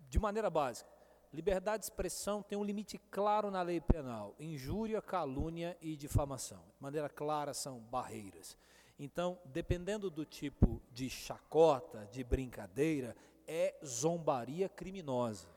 [0.09, 0.89] de maneira básica,
[1.31, 6.63] liberdade de expressão tem um limite claro na lei penal: injúria, calúnia e difamação.
[6.75, 8.57] De maneira clara, são barreiras.
[8.97, 13.15] Então, dependendo do tipo de chacota, de brincadeira,
[13.47, 15.47] é zombaria criminosa.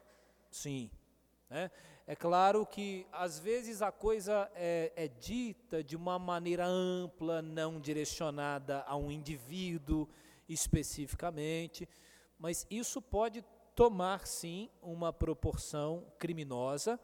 [0.50, 0.90] Sim.
[1.48, 1.70] Né?
[2.08, 7.80] É claro que às vezes a coisa é, é, dita de uma maneira ampla, não
[7.80, 10.08] direcionada a um indivíduo
[10.48, 11.88] especificamente,
[12.38, 13.44] mas isso pode
[13.74, 17.00] tomar sim uma proporção criminosa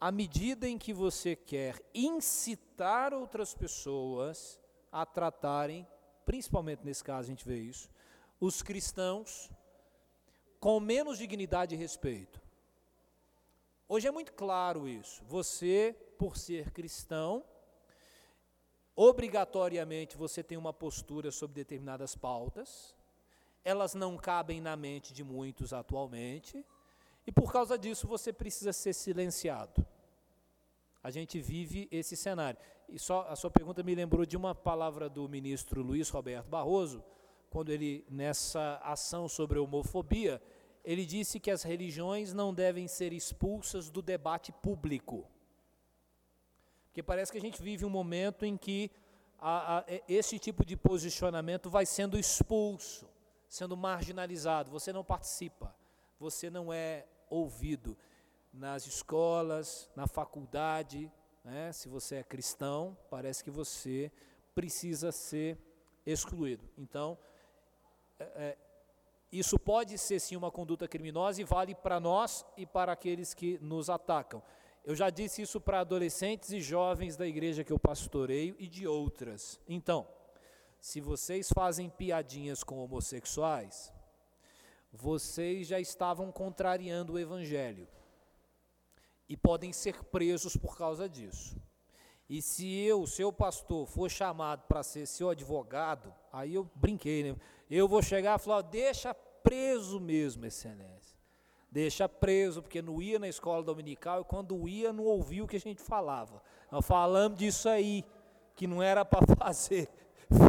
[0.00, 4.58] à medida em que você quer incitar outras pessoas
[4.90, 5.86] a tratarem,
[6.24, 7.90] principalmente nesse caso a gente vê isso,
[8.40, 9.50] os cristãos
[10.58, 12.45] com menos dignidade e respeito.
[13.88, 15.22] Hoje é muito claro isso.
[15.28, 17.44] Você, por ser cristão,
[18.96, 22.96] obrigatoriamente você tem uma postura sobre determinadas pautas.
[23.64, 26.66] Elas não cabem na mente de muitos atualmente.
[27.24, 29.86] E por causa disso você precisa ser silenciado.
[31.00, 32.58] A gente vive esse cenário.
[32.88, 37.04] E só a sua pergunta me lembrou de uma palavra do ministro Luiz Roberto Barroso,
[37.50, 40.42] quando ele nessa ação sobre a homofobia,
[40.86, 45.28] ele disse que as religiões não devem ser expulsas do debate público.
[46.86, 48.88] Porque parece que a gente vive um momento em que
[49.36, 53.10] a, a, esse tipo de posicionamento vai sendo expulso,
[53.48, 54.70] sendo marginalizado.
[54.70, 55.74] Você não participa,
[56.20, 57.98] você não é ouvido
[58.52, 61.10] nas escolas, na faculdade.
[61.42, 61.72] Né?
[61.72, 64.12] Se você é cristão, parece que você
[64.54, 65.58] precisa ser
[66.06, 66.64] excluído.
[66.78, 67.18] Então,
[68.20, 68.56] é, é
[69.32, 73.58] isso pode ser sim uma conduta criminosa e vale para nós e para aqueles que
[73.60, 74.42] nos atacam.
[74.84, 78.86] Eu já disse isso para adolescentes e jovens da igreja que eu pastoreio e de
[78.86, 79.60] outras.
[79.68, 80.06] Então,
[80.80, 83.92] se vocês fazem piadinhas com homossexuais,
[84.92, 87.88] vocês já estavam contrariando o evangelho
[89.28, 91.60] e podem ser presos por causa disso.
[92.28, 97.36] E se eu, seu pastor, for chamado para ser seu advogado, aí eu brinquei, né?
[97.70, 101.16] Eu vou chegar e falar, deixa preso mesmo, excelência.
[101.70, 105.56] Deixa preso, porque não ia na escola dominical e quando ia não ouvia o que
[105.56, 106.42] a gente falava.
[106.70, 108.04] Nós falamos disso aí,
[108.54, 109.88] que não era para fazer.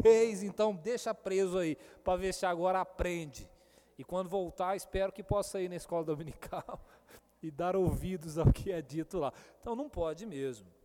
[0.01, 3.49] Fez, então deixa preso aí, para ver se agora aprende.
[3.97, 6.79] E quando voltar, espero que possa ir na escola dominical
[7.41, 9.33] e dar ouvidos ao que é dito lá.
[9.59, 10.77] Então não pode mesmo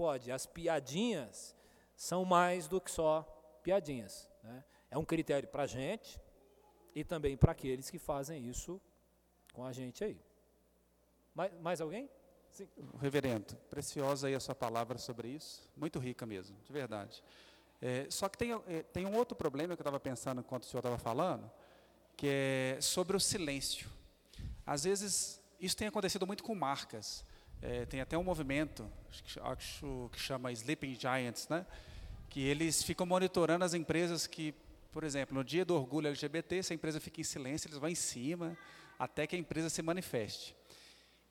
[0.00, 0.32] pode.
[0.32, 1.54] As piadinhas
[1.94, 3.20] são mais do que só
[3.62, 4.26] piadinhas.
[4.42, 4.64] Né?
[4.90, 6.20] É um critério para a gente
[6.94, 8.80] e também para aqueles que fazem isso
[9.52, 10.20] com a gente aí.
[11.34, 12.10] Mais, mais alguém?
[12.50, 12.68] Sim.
[13.00, 17.22] Reverendo, preciosa aí a sua palavra sobre isso, muito rica mesmo, de verdade.
[17.80, 20.66] É, só que tem, é, tem um outro problema que eu estava pensando enquanto o
[20.66, 21.50] senhor estava falando,
[22.16, 23.88] que é sobre o silêncio.
[24.66, 27.24] Às vezes, isso tem acontecido muito com marcas.
[27.62, 28.90] É, tem até um movimento,
[29.42, 31.64] acho que chama Sleeping Giants, né?
[32.30, 34.54] que eles ficam monitorando as empresas que,
[34.92, 37.88] por exemplo, no dia do orgulho LGBT, se a empresa fica em silêncio, eles vão
[37.88, 38.56] em cima
[38.98, 40.56] até que a empresa se manifeste.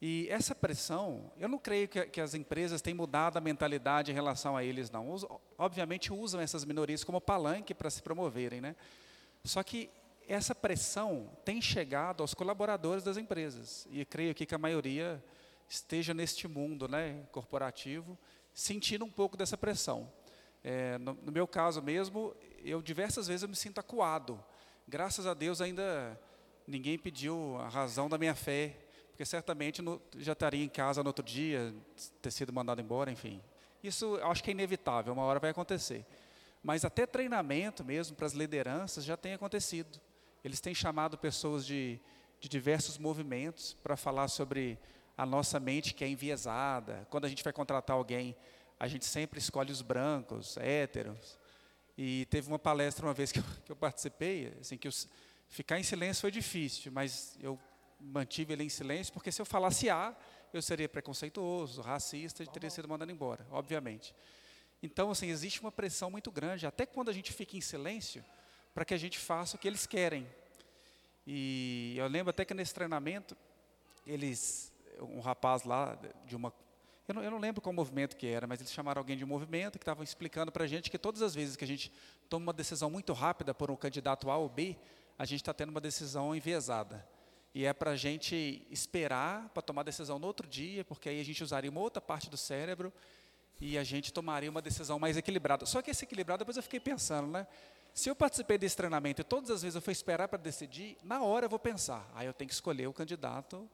[0.01, 4.13] E essa pressão, eu não creio que, que as empresas têm mudado a mentalidade em
[4.13, 5.13] relação a eles, não.
[5.57, 8.75] obviamente usam essas minorias como palanque para se promoverem, né?
[9.43, 9.89] Só que
[10.27, 13.87] essa pressão tem chegado aos colaboradores das empresas.
[13.91, 15.23] E creio que a maioria
[15.67, 18.17] esteja neste mundo né, corporativo,
[18.53, 20.11] sentindo um pouco dessa pressão.
[20.63, 24.43] É, no, no, meu caso mesmo, eu diversas vezes eu me sinto acuado.
[24.87, 26.19] Graças a Deus ainda
[26.67, 28.77] ninguém pediu a razão da minha fé,
[29.09, 31.73] porque certamente no, já estaria em casa no outro dia,
[32.21, 33.41] ter sido mandado embora, enfim.
[33.83, 36.05] Isso acho que é inevitável, uma hora vai acontecer.
[36.61, 39.99] Mas até treinamento mesmo para as lideranças já tem acontecido.
[40.43, 41.99] Eles têm chamado pessoas de,
[42.39, 44.77] de diversos movimentos para falar sobre
[45.17, 47.07] a nossa mente que é enviesada.
[47.09, 48.35] Quando a gente vai contratar alguém,
[48.79, 51.37] a gente sempre escolhe os brancos, héteros.
[51.97, 55.07] E teve uma palestra uma vez que eu, que eu participei, assim, que, os,
[55.49, 57.59] Ficar em silêncio foi difícil, mas eu
[57.99, 60.15] mantive ele em silêncio, porque se eu falasse A,
[60.53, 64.15] eu seria preconceituoso, racista e teria sido mandado embora, obviamente.
[64.81, 68.23] Então, assim, existe uma pressão muito grande, até quando a gente fica em silêncio,
[68.75, 70.27] para que a gente faça o que eles querem.
[71.25, 73.35] E eu lembro até que nesse treinamento,
[74.05, 76.53] eles, um rapaz lá de uma
[77.09, 79.27] eu não, eu não, lembro qual movimento que era, mas eles chamaram alguém de um
[79.27, 81.91] movimento que estavam explicando para a gente que todas as vezes que a gente
[82.29, 84.77] toma uma decisão muito rápida por um candidato A ou B,
[85.17, 87.03] a gente está tendo uma decisão enviesada.
[87.53, 91.25] E é para a gente esperar para tomar decisão no outro dia, porque aí a
[91.25, 92.93] gente usaria uma outra parte do cérebro
[93.59, 95.65] e a gente tomaria uma decisão mais equilibrada.
[95.65, 97.47] Só que esse equilibrado, depois eu fiquei pensando, né?
[97.91, 101.23] Se eu participei desse treinamento e todas as vezes eu for esperar para decidir, na
[101.23, 103.67] hora eu vou pensar, aí eu tenho que escolher o candidato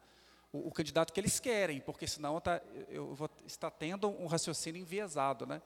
[0.51, 4.81] o, o candidato que eles querem, porque senão tá, eu vou estar tendo um raciocínio
[4.81, 5.45] enviesado.
[5.45, 5.61] Né?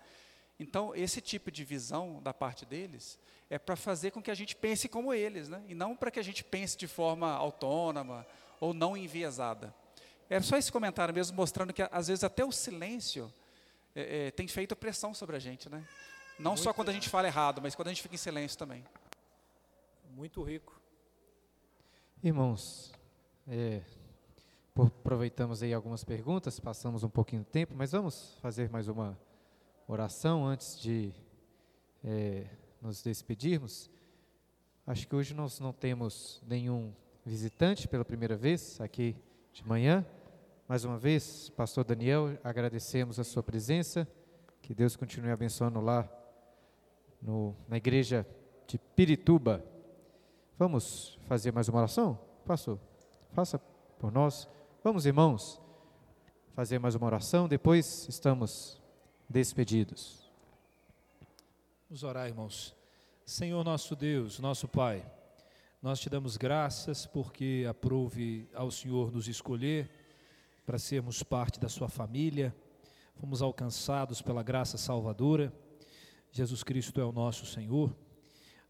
[0.59, 3.19] Então, esse tipo de visão da parte deles
[3.49, 5.63] é para fazer com que a gente pense como eles, né?
[5.67, 8.25] e não para que a gente pense de forma autônoma
[8.59, 9.73] ou não enviesada.
[10.29, 13.33] É só esse comentário mesmo mostrando que, às vezes, até o silêncio
[13.95, 15.67] é, é, tem feito pressão sobre a gente.
[15.69, 15.83] Né?
[16.37, 18.57] Não Muito só quando a gente fala errado, mas quando a gente fica em silêncio
[18.57, 18.85] também.
[20.11, 20.79] Muito rico.
[22.23, 22.93] Irmãos,
[23.47, 23.81] é,
[24.87, 29.17] aproveitamos aí algumas perguntas, passamos um pouquinho de tempo, mas vamos fazer mais uma
[29.87, 31.11] oração antes de
[32.03, 32.45] é,
[32.81, 33.89] nos despedirmos.
[34.85, 36.93] Acho que hoje nós não temos nenhum
[37.25, 39.15] visitante pela primeira vez aqui
[39.51, 40.05] de manhã.
[40.67, 44.07] Mais uma vez, Pastor Daniel, agradecemos a sua presença.
[44.61, 46.07] Que Deus continue abençoando lá
[47.21, 48.25] no, na igreja
[48.67, 49.63] de Pirituba.
[50.57, 52.19] Vamos fazer mais uma oração?
[52.45, 52.79] Pastor,
[53.31, 53.59] faça
[53.99, 54.47] por nós.
[54.81, 55.59] Vamos, irmãos,
[56.53, 58.81] fazer mais uma oração, depois estamos
[59.27, 60.31] despedidos.
[61.89, 62.73] Vamos orar, irmãos.
[63.25, 65.05] Senhor nosso Deus, nosso Pai,
[65.81, 69.91] nós te damos graças porque aprove ao Senhor nos escolher
[70.65, 72.55] para sermos parte da Sua família,
[73.15, 75.51] fomos alcançados pela graça salvadora.
[76.31, 77.93] Jesus Cristo é o nosso Senhor.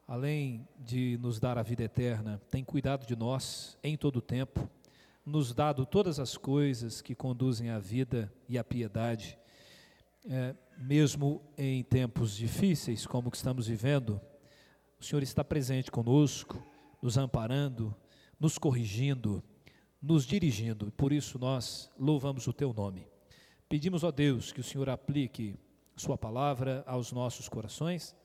[0.07, 4.68] Além de nos dar a vida eterna, tem cuidado de nós em todo o tempo
[5.30, 9.38] nos dado todas as coisas que conduzem à vida e à piedade,
[10.26, 14.19] é, mesmo em tempos difíceis como que estamos vivendo,
[14.99, 16.61] o Senhor está presente conosco,
[17.01, 17.95] nos amparando,
[18.39, 19.41] nos corrigindo,
[20.01, 20.91] nos dirigindo.
[20.91, 23.07] Por isso nós louvamos o Teu nome.
[23.69, 25.56] Pedimos a Deus que o Senhor aplique
[25.95, 28.15] Sua palavra aos nossos corações,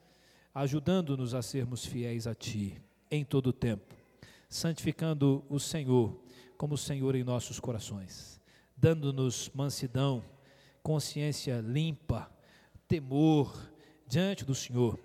[0.54, 3.94] ajudando-nos a sermos fiéis a Ti em todo o tempo,
[4.54, 6.16] santificando o Senhor
[6.56, 8.40] como o Senhor em nossos corações,
[8.76, 10.22] dando-nos mansidão,
[10.80, 12.30] consciência limpa,
[12.86, 13.52] temor
[14.06, 14.96] diante do Senhor.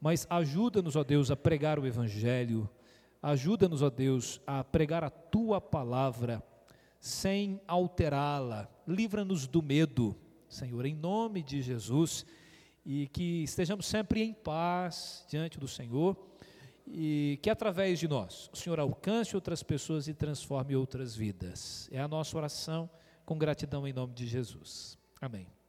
[0.00, 2.68] Mas ajuda-nos, ó Deus, a pregar o Evangelho,
[3.22, 6.42] ajuda-nos, ó Deus, a pregar a tua palavra
[6.98, 10.16] sem alterá-la, livra-nos do medo,
[10.48, 12.26] Senhor, em nome de Jesus,
[12.84, 16.31] e que estejamos sempre em paz diante do Senhor
[16.94, 21.88] e que através de nós o Senhor alcance outras pessoas e transforme outras vidas.
[21.90, 22.88] É a nossa oração
[23.24, 24.98] com gratidão em nome de Jesus.
[25.20, 25.61] Amém.